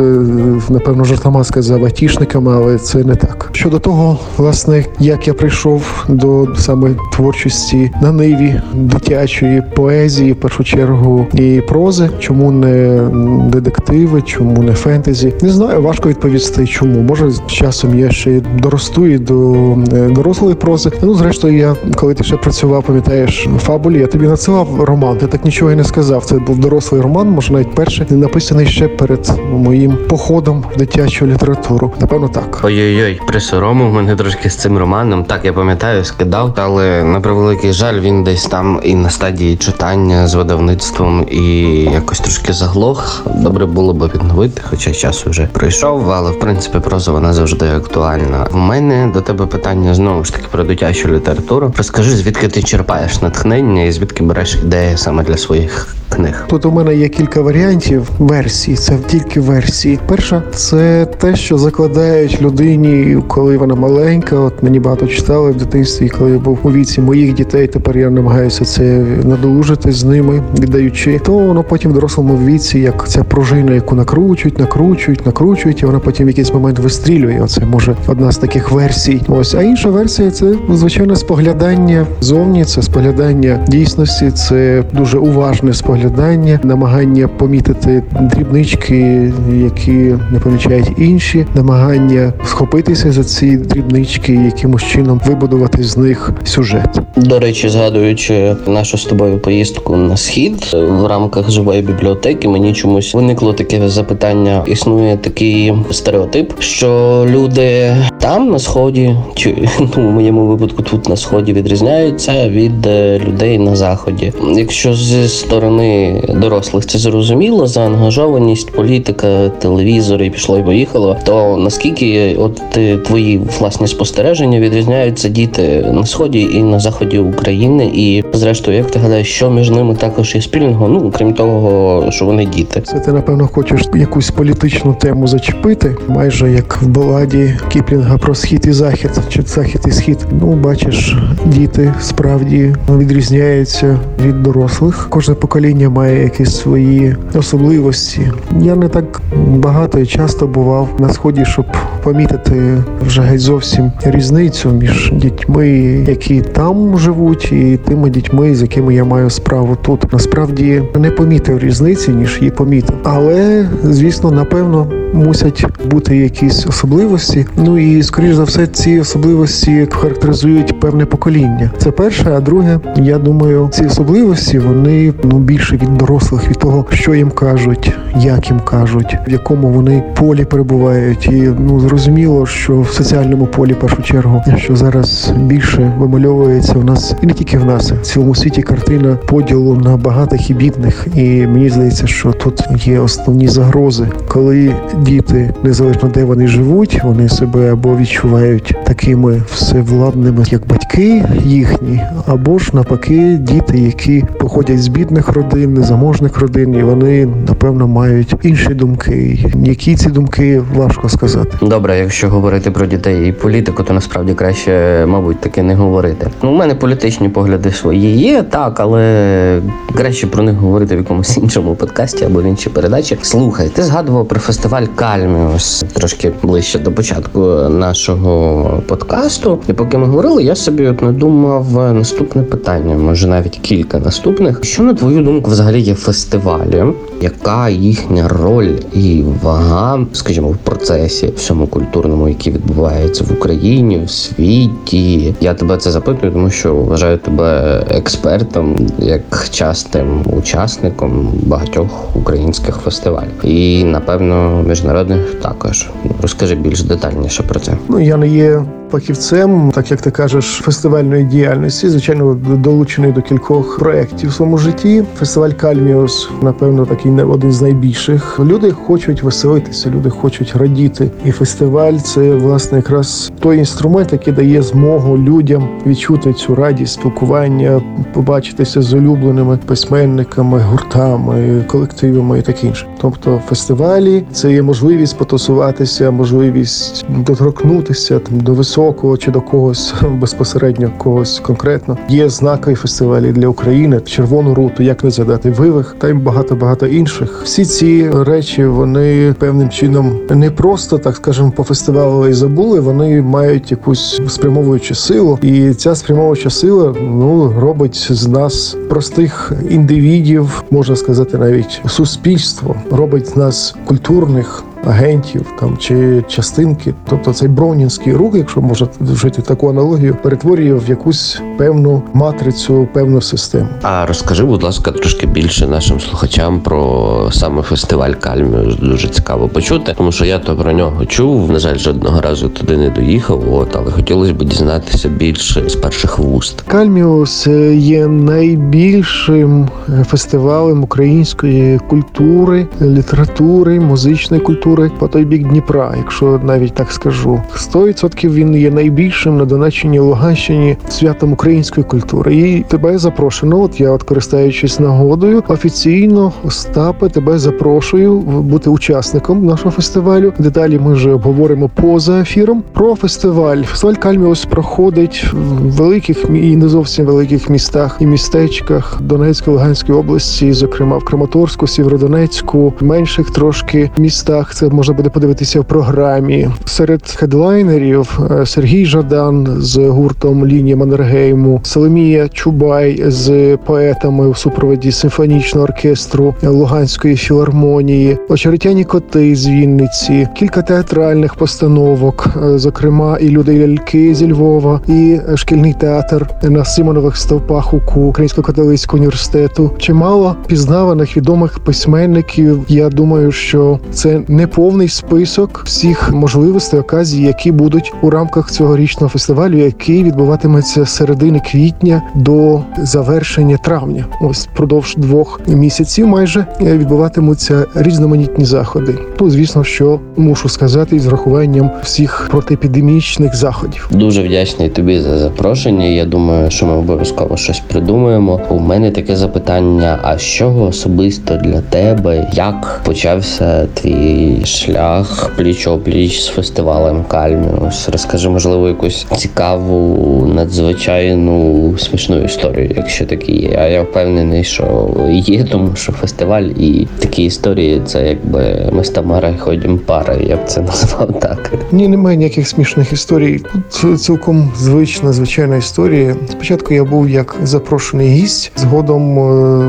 напевно 0.69 1.03
жартома 1.03 1.43
сказав 1.43 1.85
атішниками, 1.85 2.51
але 2.51 2.77
це 2.77 3.03
не 3.03 3.15
так. 3.15 3.49
Щодо 3.51 3.79
того, 3.79 3.99
власне, 4.38 4.86
як 5.00 5.27
я 5.27 5.34
прийшов 5.34 6.06
до 6.08 6.48
саме 6.56 6.96
творчості 7.13 7.91
на 8.01 8.12
ниві 8.12 8.62
дитячої 8.74 9.63
поезії, 9.75 10.32
в 10.32 10.36
першу 10.36 10.63
чергу, 10.63 11.27
і 11.34 11.62
прози, 11.68 12.10
чому 12.20 12.51
не 12.51 13.01
детективи, 13.50 14.22
чому 14.22 14.63
не 14.63 14.74
фентезі? 14.74 15.34
Не 15.41 15.50
знаю, 15.50 15.82
важко 15.82 16.10
відповісти, 16.10 16.68
чому. 16.68 17.01
Може, 17.01 17.32
з 17.32 17.41
часом 17.48 18.00
я 18.00 18.12
ще 18.12 18.41
доросту 18.60 19.08
і 19.08 19.18
до 19.18 19.53
е, 19.94 20.10
дорослої 20.10 20.56
прози. 20.56 20.91
Ну, 21.01 21.13
зрештою, 21.13 21.58
я 21.58 21.75
коли 21.96 22.13
ти 22.13 22.24
ще 22.24 22.38
працював, 22.38 22.84
пам'ятаєш 22.84 23.48
фабулі, 23.60 24.00
я 24.00 24.08
тобі 24.08 24.27
надсилав 24.27 24.84
роман. 24.84 25.18
Ти 25.18 25.27
так 25.27 25.46
нічого 25.46 25.72
і 25.72 25.75
не 25.75 25.84
сказав. 25.84 26.25
Це 26.25 26.36
був 26.36 26.60
дорослий 26.60 27.01
роман, 27.01 27.29
може 27.29 27.53
навіть 27.53 27.75
перший, 27.75 28.08
написаний 28.10 28.65
ще 28.65 28.88
перед 28.88 29.32
моїм 29.51 29.98
походом 30.10 30.63
в 30.75 30.77
дитячу 30.77 31.27
літературу. 31.27 31.91
Напевно, 32.01 32.27
так. 32.27 32.62
Ой-ой-ой, 32.63 33.20
присоромив 33.27 33.88
мене 33.89 34.15
трошки 34.15 34.50
з 34.50 34.55
цим 34.55 34.77
романом. 34.77 35.24
Так, 35.24 35.46
я 35.46 35.53
пам'ятаю, 35.53 36.05
скидав, 36.05 36.53
але 36.58 37.03
на 37.03 37.22
превеликий 37.22 37.74
жаль, 37.74 38.00
він 38.00 38.24
десь 38.24 38.46
там 38.46 38.79
і 38.84 38.96
на 38.96 39.10
стадії 39.10 39.58
читання 39.58 40.27
з 40.27 40.36
видавництвом, 40.36 41.25
і 41.31 41.62
якось 41.93 42.19
трошки 42.19 42.53
заглох. 42.53 43.24
Добре 43.36 43.65
було 43.65 43.93
б 43.93 44.12
відновити, 44.15 44.62
хоча 44.69 44.91
час 44.91 45.25
вже 45.25 45.50
пройшов, 45.53 46.12
але 46.12 46.31
в 46.31 46.39
принципі 46.39 46.79
проза 46.79 47.12
вона 47.12 47.34
завжди 47.34 47.65
актуальна. 47.65 48.48
У 48.53 48.58
мене 48.58 49.12
до 49.13 49.22
тебе 49.22 49.46
питання 49.46 49.93
знову 49.93 50.24
ж 50.24 50.34
таки 50.34 50.46
про 50.51 50.63
дитячу 50.63 51.10
літературу. 51.10 51.74
Розкажи, 51.77 52.15
звідки 52.15 52.48
ти 52.48 52.63
черпаєш 52.63 53.22
натхнення 53.22 53.84
і 53.84 53.91
звідки 53.91 54.24
береш 54.24 54.55
ідеї 54.63 54.98
саме 54.98 55.24
для 55.24 55.38
своїх 55.38 55.96
книг? 56.10 56.46
Тут 56.50 56.65
у 56.65 56.72
мене 56.72 56.96
є 56.96 57.10
кілька 57.10 57.41
варіантів 57.41 58.10
версій. 58.19 58.75
Це 58.75 58.98
тільки 59.08 59.41
версії. 59.41 60.00
Перша 60.08 60.43
це 60.53 61.05
те, 61.05 61.36
що 61.36 61.58
закладають 61.58 62.41
людині, 62.41 63.17
коли 63.27 63.58
вона 63.58 63.75
маленька. 63.79 64.36
От 64.36 64.63
мені 64.63 64.79
багато 64.79 65.07
читали 65.07 65.51
в 65.51 65.55
дитинстві, 65.55 66.09
коли 66.09 66.31
я 66.31 66.39
був 66.39 66.59
у 66.63 66.71
віці 66.71 67.01
моїх 67.01 67.33
дітей. 67.33 67.67
Тепер 67.67 67.98
я 67.98 68.09
намагаюся 68.09 68.65
це 68.65 69.03
надолужити 69.24 69.91
з 69.91 70.03
ними, 70.03 70.43
віддаючи. 70.59 71.19
То 71.25 71.33
воно 71.33 71.63
потім 71.63 71.91
в 71.91 71.93
дорослому 71.93 72.38
віці, 72.45 72.79
як 72.79 73.09
ця 73.09 73.24
пружина, 73.24 73.71
яку 73.71 73.95
накручують, 73.95 74.59
накручують, 74.59 75.25
накручують, 75.25 75.81
і 75.81 75.86
вона 75.86 76.00
потім 76.00 76.25
в 76.25 76.29
якийсь 76.29 76.53
момент 76.53 76.79
вистрілює. 76.79 77.41
Оце 77.43 77.65
може 77.65 77.95
одна 78.07 78.31
з 78.31 78.38
таких 78.38 78.71
версій. 78.71 79.21
Ось 79.27 79.55
а 79.55 79.62
інша 79.62 79.89
версія 79.89 80.31
це 80.31 80.53
звичайно 80.74 81.15
споглядання 81.15 82.05
зовні, 82.21 82.65
це 82.65 82.81
споглядання 82.81 83.65
дійсності, 83.67 84.31
це 84.31 84.83
дуже 84.93 85.17
уважне 85.17 85.74
споглядання, 85.74 86.59
намагання 86.63 87.27
помітити 87.27 88.03
дрібнички, 88.21 89.31
які 89.53 90.15
не 90.31 90.39
помічають 90.43 90.91
інші, 90.98 91.45
намагання 91.55 92.33
схопитися 92.45 93.12
за 93.12 93.24
ці 93.24 93.58
дрібнички, 93.59 94.33
і 94.33 94.43
якимось 94.43 94.83
чином 94.83 95.21
вибудувати 95.25 95.83
з 95.83 95.97
них 95.97 96.33
сюжет. 96.43 96.99
До 97.15 97.39
речі, 97.39 97.69
згадуючи 97.69 98.55
нашу 98.67 98.97
з 98.97 99.05
тобою 99.05 99.39
поїздку 99.39 99.95
на 99.95 100.17
схід 100.17 100.69
в 100.73 101.05
рамках 101.05 101.51
живої 101.51 101.81
бібліотеки, 101.81 102.47
мені 102.47 102.73
чомусь 102.73 103.13
виникло 103.13 103.53
таке 103.53 103.89
запитання. 103.89 104.63
Існує 104.67 105.17
такий 105.17 105.73
стереотип, 105.91 106.61
що 106.61 107.25
люди 107.29 107.95
там 108.19 108.49
на 108.49 108.59
сході, 108.59 109.15
чи 109.35 109.55
ну 109.79 110.09
в 110.09 110.11
моєму 110.11 110.45
випадку 110.45 110.83
тут 110.83 111.09
на 111.09 111.15
сході 111.15 111.53
відрізняються 111.53 112.49
від 112.49 112.85
е, 112.85 113.19
людей 113.27 113.57
на 113.57 113.75
заході. 113.75 114.33
Якщо 114.55 114.93
зі 114.93 115.27
сторони 115.27 116.21
дорослих 116.29 116.85
це 116.85 116.99
зрозуміло, 116.99 117.67
заангажованість, 117.67 118.71
політика, 118.71 119.49
телевізори 119.49 120.29
пішло 120.29 120.57
і 120.57 120.63
поїхало, 120.63 121.17
то 121.25 121.57
наскільки 121.57 122.35
от 122.35 122.61
е, 122.77 122.97
твої 122.97 123.41
власні 123.60 123.88
спостереження 123.88 124.60
відрізняються 124.60 125.29
діти 125.29 125.86
на 125.94 126.06
сході 126.06 126.41
і 126.41 126.63
на 126.63 126.79
заході 126.79 127.20
України, 127.20 127.91
і 127.94 128.24
зрештою, 128.34 128.77
як 128.77 128.91
ти 128.91 129.00
гадаєш, 129.00 129.27
що 129.27 129.50
між 129.50 129.70
ними 129.70 129.96
також 129.96 130.36
є 130.36 130.41
спільного? 130.41 130.88
Ну 130.88 131.12
крім 131.18 131.34
того, 131.34 132.12
що 132.12 132.25
вони 132.25 132.46
діти. 132.46 132.82
Це 132.82 133.00
ти 133.00 133.12
напевно 133.12 133.48
хочеш 133.48 133.82
якусь 133.96 134.32
політичну 134.32 134.94
тему 134.94 135.27
зачепити, 135.27 135.96
майже 136.08 136.51
як 136.51 136.82
в 136.82 136.88
баладі 136.88 137.53
Кіплінга 137.70 138.18
про 138.18 138.36
схід 138.36 138.65
і 138.65 138.72
захід, 138.72 139.12
чи 139.29 139.41
захід 139.41 139.82
і 139.88 139.91
схід. 139.91 140.18
Ну, 140.41 140.48
бачиш, 140.48 141.18
діти 141.46 141.94
справді 142.01 142.75
відрізняються 142.98 144.00
від 144.25 144.44
дорослих. 144.44 145.08
Кожне 145.10 145.36
покоління 145.36 145.89
має 145.89 146.24
якісь 146.24 146.56
свої 146.56 147.15
особливості. 147.34 148.22
Я 148.62 148.75
не 148.75 148.89
так 148.89 149.22
багато 149.48 150.00
і 150.00 150.06
часто 150.06 150.48
бував 150.48 150.89
на 151.00 151.10
сході, 151.10 151.46
щоб 151.46 151.65
помітити 152.03 152.84
вже 153.08 153.22
знають 153.39 153.63
зовсім 153.63 153.91
різницю 154.03 154.72
між 154.72 155.12
дітьми, 155.15 155.69
які 156.08 156.41
там 156.41 156.98
живуть, 156.98 157.51
і 157.51 157.77
тими 157.77 158.10
дітьми, 158.10 158.55
з 158.55 158.62
якими 158.62 158.96
я 158.96 159.03
маю 159.03 159.29
справу 159.29 159.77
тут. 159.81 160.13
Насправді 160.13 160.84
не 161.00 161.12
помітив 161.12 161.60
різниці, 161.60 162.12
ніж 162.12 162.38
її 162.39 162.51
помітив. 162.51 162.96
Але 163.03 163.69
звісно, 163.84 164.31
напевно, 164.31 164.88
мусять 165.13 165.65
бути 165.85 166.17
якісь 166.17 166.65
особливості. 166.67 167.45
Ну 167.57 167.77
і 167.77 168.03
скоріш 168.03 168.35
за 168.35 168.43
все, 168.43 168.67
ці 168.67 168.99
особливості 168.99 169.87
характеризують 169.91 170.79
певне 170.79 171.05
покоління. 171.05 171.71
Це 171.77 171.91
перше. 171.91 172.33
А 172.35 172.39
друге, 172.39 172.79
я 172.95 173.17
думаю, 173.17 173.69
ці 173.71 173.85
особливості 173.85 174.59
вони 174.59 175.13
ну 175.23 175.39
більше 175.39 175.77
від 175.77 175.97
дорослих, 175.97 176.49
від 176.49 176.57
того, 176.57 176.85
що 176.91 177.13
їм 177.13 177.31
кажуть, 177.31 177.93
як 178.19 178.49
їм 178.49 178.59
кажуть, 178.59 179.17
в 179.27 179.31
якому 179.31 179.69
вони 179.69 180.03
полі 180.19 180.45
перебувають. 180.45 181.25
І 181.27 181.49
ну 181.59 181.79
зрозуміло, 181.79 182.45
що 182.45 182.81
в 182.81 182.89
соціальному 182.89 183.45
полі, 183.45 183.73
в 183.73 183.79
першу 183.79 184.01
чергу, 184.01 184.43
що 184.57 184.75
зараз 184.75 185.33
більше 185.37 185.93
вимальовується 185.97 186.73
в 186.73 186.85
нас, 186.85 187.15
і 187.23 187.25
не 187.25 187.33
тільки 187.33 187.57
в 187.57 187.65
нас, 187.65 187.91
в 187.91 188.01
цілому 188.01 188.35
світі 188.35 188.61
картина 188.61 189.17
поділу 189.27 189.75
на 189.75 189.97
багатих 189.97 190.49
і 190.49 190.53
бідних. 190.53 191.07
І 191.15 191.47
мені 191.47 191.69
здається, 191.69 192.07
що 192.07 192.31
тут 192.31 192.61
є 192.87 192.99
основні 192.99 193.47
загрози, 193.47 194.07
коли 194.27 194.73
діти, 195.00 195.53
незалежно 195.63 196.10
де 196.13 196.24
вони 196.24 196.48
живуть, 196.48 197.00
вони 197.03 197.29
себе 197.29 197.72
або 197.74 197.98
відчувають 197.98 198.75
такими 198.86 199.41
всевладними, 199.51 200.44
як 200.51 200.68
батьки 200.68 201.25
їхні, 201.46 202.01
або 202.27 202.60
ж 202.60 202.70
навпаки, 202.74 203.38
діти, 203.41 203.79
які 203.79 204.24
походять 204.39 204.84
з 204.84 204.88
бідних 204.88 205.29
родин, 205.29 205.74
незаможних 205.74 206.39
родин, 206.39 206.75
і 206.75 206.84
вони 206.84 207.27
напевно 207.48 207.88
мають 207.88 208.36
інші 208.44 208.74
думки. 208.74 209.46
Які 209.63 209.96
ці 209.96 210.10
думки 210.10 210.63
важко 210.75 211.10
сказати. 211.10 211.58
Добре, 211.62 211.98
якщо 211.98 212.29
говорити 212.29 212.72
про 212.72 212.86
дітей 212.86 213.29
і 213.29 213.32
політику, 213.32 213.84
то 213.84 213.94
насправді 213.94 214.34
краще, 214.34 215.06
мабуть, 215.08 215.39
таки 215.39 215.63
не 215.63 215.75
говорити. 215.75 216.27
Ну, 216.44 216.51
у 216.51 216.56
мене 216.56 216.75
політичні 216.75 217.29
погляди 217.29 217.72
свої 217.72 218.18
є, 218.18 218.44
так, 218.44 218.79
але 218.79 219.62
краще 219.96 220.27
про 220.27 220.44
них 220.44 220.56
говорити 220.56 220.96
в 220.96 220.98
якомусь 220.98 221.38
іншому 221.44 221.75
подкасті 221.75 222.25
або 222.25 222.41
в 222.41 222.46
іншій 222.46 222.70
передачі. 222.70 223.18
Слухай, 223.22 223.70
ти 223.70 223.84
згадував 223.84 224.27
про 224.27 224.39
фестиваль 224.39 224.84
Кальміус 224.96 225.86
трошки 225.93 226.31
ближче 226.43 226.79
до 226.79 226.91
початку 226.91 227.39
нашого 227.69 228.81
подкасту. 228.88 229.60
І 229.67 229.74
поки 229.74 229.98
ми 229.98 230.05
говорили, 230.05 230.43
я 230.43 230.55
собі 230.55 230.88
от 230.88 231.01
надумав 231.01 231.93
наступне 231.93 232.43
питання, 232.43 232.96
може 232.96 233.27
навіть 233.27 233.60
кілька 233.62 234.00
наступних. 234.00 234.63
Що 234.63 234.84
на 234.84 234.93
твою 234.93 235.24
думку 235.24 235.51
взагалі 235.51 235.81
є 235.81 235.93
фестивалем? 235.93 236.93
Яка 237.22 237.69
їхня 237.69 238.27
роль 238.27 238.72
і 238.93 239.24
вага, 239.43 240.00
скажімо, 240.13 240.50
в 240.50 240.58
процесі 240.58 241.34
всьому 241.36 241.67
культурному, 241.67 242.29
який 242.29 242.53
відбувається 242.53 243.24
в 243.24 243.34
Україні, 243.34 244.01
в 244.05 244.10
світі? 244.10 245.36
Я 245.41 245.53
тебе 245.53 245.77
це 245.77 245.91
запитую, 245.91 246.31
тому 246.31 246.50
що 246.50 246.75
вважаю 246.75 247.17
тебе 247.17 247.79
експертом, 247.89 248.88
як 249.00 249.50
частим 249.50 250.24
учасником 250.38 251.31
багатьох 251.43 252.15
українських 252.15 252.75
фестивалів, 252.75 253.31
і 253.43 253.84
напевно 253.84 254.63
міжнародних 254.79 255.36
також. 255.36 255.89
Розкажи 256.21 256.55
більш 256.55 256.81
детальніше 256.83 257.43
про 257.43 257.59
це. 257.59 257.77
Ну 257.89 258.00
я 258.00 258.17
не 258.17 258.27
є 258.27 258.65
фахівцем, 258.91 259.72
так 259.72 259.91
як 259.91 260.01
ти 260.01 260.12
кажеш, 260.12 260.46
фестивальної 260.46 261.24
діяльності. 261.24 261.89
Звичайно, 261.89 262.34
долучений 262.34 263.12
до 263.12 263.22
кількох 263.22 263.79
проєктів 263.79 264.29
в 264.29 264.34
своєму 264.34 264.58
житті. 264.58 265.03
Фестиваль 265.17 265.51
Кальміус, 265.51 266.29
напевно, 266.41 266.86
такий 266.86 267.12
один 267.12 267.51
з 267.51 267.62
найбільших. 267.62 268.39
Люди 268.39 268.72
хочуть 268.72 269.24
веселитися, 269.24 269.89
люди 269.89 270.10
хочуть 270.10 270.55
радіти. 270.55 271.12
І 271.25 271.31
фестиваль 271.31 271.93
це 271.93 272.36
власне 272.36 272.77
якраз 272.77 273.31
той 273.39 273.58
інструмент, 273.58 274.13
який 274.13 274.34
дає 274.34 274.62
змогу 274.62 275.17
людям 275.17 275.69
відчути 275.86 276.34
цю 276.34 276.55
радість, 276.55 276.93
спілкування, 276.93 277.81
побачитися 278.13 278.81
з 278.81 278.93
улюбленими 278.93 279.60
письменниками, 279.65 280.60
гуртами, 280.60 281.63
колективами 281.67 282.39
і 282.39 282.41
таке 282.41 282.67
інше. 282.67 282.88
Тобто, 283.01 283.41
фестивалі 283.50 284.24
це 284.31 284.53
є 284.53 284.62
можливість 284.62 285.17
потусуватися, 285.17 286.12
можливість 286.12 287.05
доторкнутися 287.10 288.19
там 288.19 288.39
до 288.39 288.53
високого 288.79 289.17
чи 289.17 289.31
до 289.31 289.41
когось 289.41 289.93
безпосередньо 290.09 290.91
когось 290.98 291.39
конкретно. 291.39 291.98
Є 292.09 292.29
знакові 292.29 292.75
фестивалі 292.75 293.31
для 293.31 293.48
України, 293.48 294.00
червону 294.00 294.53
руту, 294.53 294.83
як 294.83 295.03
не 295.03 295.12
згадати 295.12 295.51
вивих, 295.51 295.95
та 296.00 296.07
й 296.07 296.13
багато 296.13 296.55
багато 296.55 296.88
інших. 296.88 297.41
Всі 297.43 297.65
ці 297.65 298.09
речі 298.09 298.65
вони 298.65 299.36
певним 299.39 299.69
чином 299.69 300.19
не 300.29 300.51
просто 300.51 300.98
так 300.98 301.15
скажемо 301.15 301.51
по 301.51 301.63
фестивалу 301.63 302.27
і 302.27 302.33
забули. 302.33 302.79
Вони 302.79 303.21
мають 303.21 303.71
якусь 303.71 304.21
спрямовуючу 304.27 304.95
силу, 304.95 305.39
і 305.41 305.74
ця 305.74 305.95
спрямовуюча 305.95 306.50
сила 306.50 306.95
ну 307.01 307.53
робить 307.59 308.07
з 308.09 308.27
нас 308.27 308.77
простих 308.89 309.51
індивідів, 309.69 310.63
можна 310.71 310.95
сказати, 310.95 311.38
навіть 311.38 311.81
суспільство 311.88 312.75
робить 312.91 313.27
з 313.27 313.36
нас 313.36 313.75
культурних. 313.86 314.63
Агентів 314.88 315.53
там 315.59 315.77
чи 315.77 316.24
частинки, 316.27 316.93
тобто 317.09 317.33
цей 317.33 317.48
бронінський 317.48 318.13
рух, 318.13 318.36
якщо 318.36 318.62
можна 318.62 318.88
вжити 319.01 319.41
таку 319.41 319.69
аналогію, 319.69 320.18
перетворює 320.24 320.74
в 320.74 320.89
якусь 320.89 321.42
певну 321.57 322.03
матрицю, 322.13 322.87
певну 322.94 323.22
систему. 323.22 323.68
А 323.81 324.05
розкажи, 324.05 324.44
будь 324.44 324.63
ласка, 324.63 324.92
трошки 324.92 325.27
більше 325.27 325.68
нашим 325.68 326.00
слухачам 326.00 326.59
про 326.61 327.29
саме 327.31 327.61
фестиваль 327.61 328.11
Кальміус. 328.11 328.75
Дуже 328.75 329.07
цікаво 329.07 329.48
почути, 329.48 329.94
тому 329.98 330.11
що 330.11 330.25
я 330.25 330.39
то 330.39 330.55
про 330.55 330.72
нього 330.72 331.05
чув. 331.05 331.51
На 331.51 331.59
жаль, 331.59 331.77
жодного 331.77 332.22
разу 332.22 332.50
туди 332.50 332.77
не 332.77 332.89
доїхав. 332.89 333.53
От 333.53 333.75
але 333.75 333.92
хотілося 333.92 334.33
б 334.33 334.44
дізнатися 334.44 335.09
більше 335.09 335.70
з 335.70 335.75
перших 335.75 336.20
вуст. 336.20 336.61
Кальміус 336.61 337.48
є 337.74 338.07
найбільшим 338.07 339.70
фестивалем 340.05 340.83
української 340.83 341.79
культури, 341.89 342.68
літератури, 342.81 343.79
музичної 343.79 344.44
культури 344.44 344.69
по 345.00 345.08
той 345.08 345.25
бік 345.25 345.48
Дніпра, 345.48 345.94
якщо 345.98 346.40
навіть 346.44 346.74
так 346.74 346.92
скажу. 346.92 347.42
100% 347.55 348.29
він 348.29 348.55
є 348.55 348.72
найбільшим 348.72 349.38
на 349.38 349.46
Донеччині 349.46 350.00
Луганщині 350.00 350.77
святом 350.90 351.34
української 351.34 351.84
культури. 351.84 352.36
І 352.36 352.66
тебе 352.68 352.98
запрошено. 352.98 353.62
От 353.62 353.79
я, 353.79 353.92
от 353.92 354.03
користуючись 354.03 354.79
нагодою, 354.79 355.44
офіційно 355.48 356.32
Остапе, 356.44 357.10
тебе 357.10 357.40
запрошую 357.40 358.20
бути 358.20 358.70
учасником 358.70 359.46
нашого 359.46 359.72
фестивалю. 359.72 360.34
Деталі 360.40 360.79
ми 360.79 360.94
вже 360.94 361.12
обговоримо 361.12 361.70
поза 361.70 362.22
ефіром. 362.22 362.64
Про 362.74 362.96
фестиваль 362.96 363.64
фестиваль 363.64 363.96
Кальміус 363.96 364.46
проходить 364.46 365.25
в 365.34 365.70
великих 365.70 366.25
і 366.29 366.55
не 366.55 366.70
зовсім 366.70 367.05
великих 367.05 367.50
містах 367.50 367.98
і 368.00 368.05
містечках 368.05 369.01
Донецької 369.01 369.58
Луганської 369.58 369.98
області, 369.98 370.53
зокрема 370.53 370.98
в 370.98 371.05
Краматорську, 371.05 371.68
Сєвєродонецьку, 371.68 372.74
менших 372.82 373.32
трошки 373.32 373.92
містах. 373.98 374.53
Це 374.59 374.69
можна 374.69 374.93
буде 374.93 375.09
подивитися 375.09 375.61
в 375.61 375.65
програмі. 375.65 376.50
Серед 376.65 377.01
хедлайнерів 377.15 378.19
е, 378.31 378.45
Сергій 378.45 378.85
Жадан 378.85 379.48
з 379.59 379.77
гуртом 379.77 380.48
Лінія 380.48 380.75
Маннергейму, 380.75 381.59
Соломія 381.63 382.27
Чубай 382.27 383.03
з 383.07 383.57
поетами 383.65 384.29
в 384.29 384.37
супроводі 384.37 384.91
симфонічного 384.91 385.63
оркестру 385.63 386.35
Луганської 386.43 387.15
філармонії, 387.15 388.17
очеретяні 388.29 388.83
коти 388.83 389.35
з 389.35 389.48
Вінниці, 389.48 390.27
кілька 390.35 390.61
театральних 390.61 391.35
постановок, 391.35 392.27
е, 392.43 392.59
зокрема 392.59 393.17
і 393.17 393.29
люди 393.29 393.59
ляльки 393.59 394.15
зі 394.15 394.31
Львова, 394.31 394.81
і 394.87 395.19
шкільний 395.35 395.74
театр 395.74 396.29
на 396.43 396.65
Симонових 396.65 397.17
стовпах 397.17 397.74
УКУ 397.74 398.01
Українського 398.01 398.45
католицького 398.45 398.98
університету. 398.98 399.72
Чимало 399.77 400.35
пізнаваних 400.48 401.17
відомих 401.17 401.59
письменників. 401.59 402.65
Я 402.67 402.89
думаю, 402.89 403.31
що 403.31 403.79
це 403.91 404.22
не 404.27 404.49
повний 404.55 404.88
список 404.88 405.62
всіх 405.66 406.12
можливостей, 406.12 406.79
оказій, 406.79 407.22
які 407.22 407.51
будуть 407.51 407.94
у 408.01 408.09
рамках 408.09 408.51
цьогорічного 408.51 409.09
фестивалю, 409.09 409.57
який 409.57 410.03
відбуватиметься 410.03 410.85
з 410.85 410.90
середини 410.90 411.42
квітня 411.51 412.01
до 412.16 412.62
завершення 412.77 413.57
травня. 413.57 414.05
Ось 414.22 414.48
впродовж 414.48 414.96
двох 414.98 415.42
місяців 415.48 416.07
майже 416.07 416.46
відбуватимуться 416.62 417.66
різноманітні 417.75 418.46
заходи. 418.46 418.96
Ну, 419.20 419.29
звісно, 419.29 419.64
що 419.64 420.00
мушу 420.18 420.50
сказати 420.50 420.96
із 420.96 421.05
врахуванням 421.05 421.72
всіх 421.83 422.27
протиепідемічних 422.31 423.35
заходів. 423.35 423.90
Дуже 423.92 424.24
вдячний 424.24 424.70
тобі 424.70 425.00
за 425.00 425.18
запрошення. 425.18 425.85
Я 425.85 426.05
думаю, 426.05 426.51
що 426.51 426.66
ми 426.66 426.74
обов'язково 426.74 427.38
щось 427.38 427.59
придумаємо. 427.59 428.42
У 428.50 428.59
мене 428.59 428.92
таке 428.92 429.16
запитання: 429.16 430.00
а 430.03 430.18
з 430.18 430.22
чого 430.22 430.66
особисто 430.66 431.35
для 431.35 431.62
тебе? 431.62 432.31
Як 432.33 432.81
почався 432.85 433.68
твій 433.74 434.38
шлях 434.45 435.31
пліч-опліч 435.37 436.19
з 436.19 436.27
фестивалем 436.27 437.03
Кальміус. 437.03 437.89
Розкажи, 437.89 438.29
можливо, 438.29 438.67
якусь 438.67 439.07
цікаву, 439.17 440.25
надзвичайну 440.35 441.73
смішну 441.77 442.23
історію, 442.23 442.73
якщо 442.75 443.05
такі 443.05 443.31
є. 443.31 443.57
А 443.61 443.67
я 443.67 443.81
впевнений, 443.81 444.43
що 444.43 444.89
є, 445.09 445.43
тому 445.43 445.75
що 445.75 445.91
фестиваль 445.91 446.43
і 446.43 446.87
такі 446.99 447.23
історії 447.23 447.81
це 447.85 448.07
якби 448.07 448.69
ми 448.71 448.83
з 448.83 448.89
Тамарою 448.89 449.35
ходимо 449.39 449.77
парою, 449.77 450.27
я 450.27 450.35
б 450.35 450.45
це 450.45 450.61
назвав 450.61 451.19
так. 451.19 451.53
Ні, 451.71 451.87
немає 451.87 452.17
ніяких 452.17 452.47
смішних 452.47 452.93
історій. 452.93 453.41
Тут 453.81 454.01
цілком 454.01 454.51
звична, 454.57 455.13
звичайна 455.13 455.55
історія. 455.55 456.15
Спочатку 456.29 456.73
я 456.73 456.83
був 456.83 457.09
як 457.09 457.35
запрошений 457.43 458.07
гість. 458.07 458.51
Згодом 458.55 459.19
е, 459.19 459.65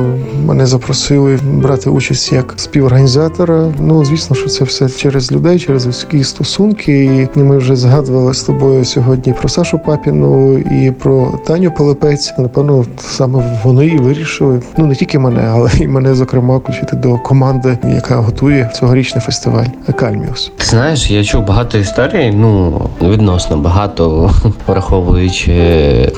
мене 0.47 0.67
запросили 0.67 1.39
брати 1.43 1.91
участь 1.91 2.33
як 2.33 2.55
співорганізатора. 2.57 3.73
Ну, 3.81 4.05
звісно, 4.05 4.37
що 4.37 4.49
це 4.49 4.60
все 4.65 4.89
через 4.89 5.33
людей, 5.33 5.59
через 5.59 5.87
людські 5.87 6.25
стосунки. 6.25 7.29
І 7.37 7.39
ми 7.39 7.59
вже 7.59 7.77
згадували 7.77 8.35
з 8.35 8.43
тобою 8.43 8.85
сьогодні 8.85 9.33
про 9.33 9.49
Сашу 9.49 9.79
Папіну 9.79 10.59
і 10.59 10.91
про 10.91 11.33
Таню 11.47 11.71
Пилипець. 11.71 12.35
Напевно, 12.39 12.85
саме 12.99 13.59
вони 13.65 13.87
і 13.87 13.97
вирішили. 13.97 14.63
Ну 14.77 14.87
не 14.87 14.95
тільки 14.95 15.19
мене, 15.19 15.49
але 15.51 15.71
і 15.81 15.89
мене 15.89 16.15
зокрема 16.15 16.57
включити 16.57 16.97
до 16.97 17.19
команди, 17.19 17.79
яка 17.95 18.17
готує 18.17 18.71
цьогорічний 18.75 19.23
фестиваль 19.23 19.67
Кальміус. 19.99 20.53
Знаєш, 20.59 21.11
я 21.11 21.25
чув 21.25 21.47
багато 21.47 21.79
історій, 21.79 22.33
ну 22.37 22.81
відносно 23.03 23.57
багато, 23.57 24.31
враховуючи 24.67 25.53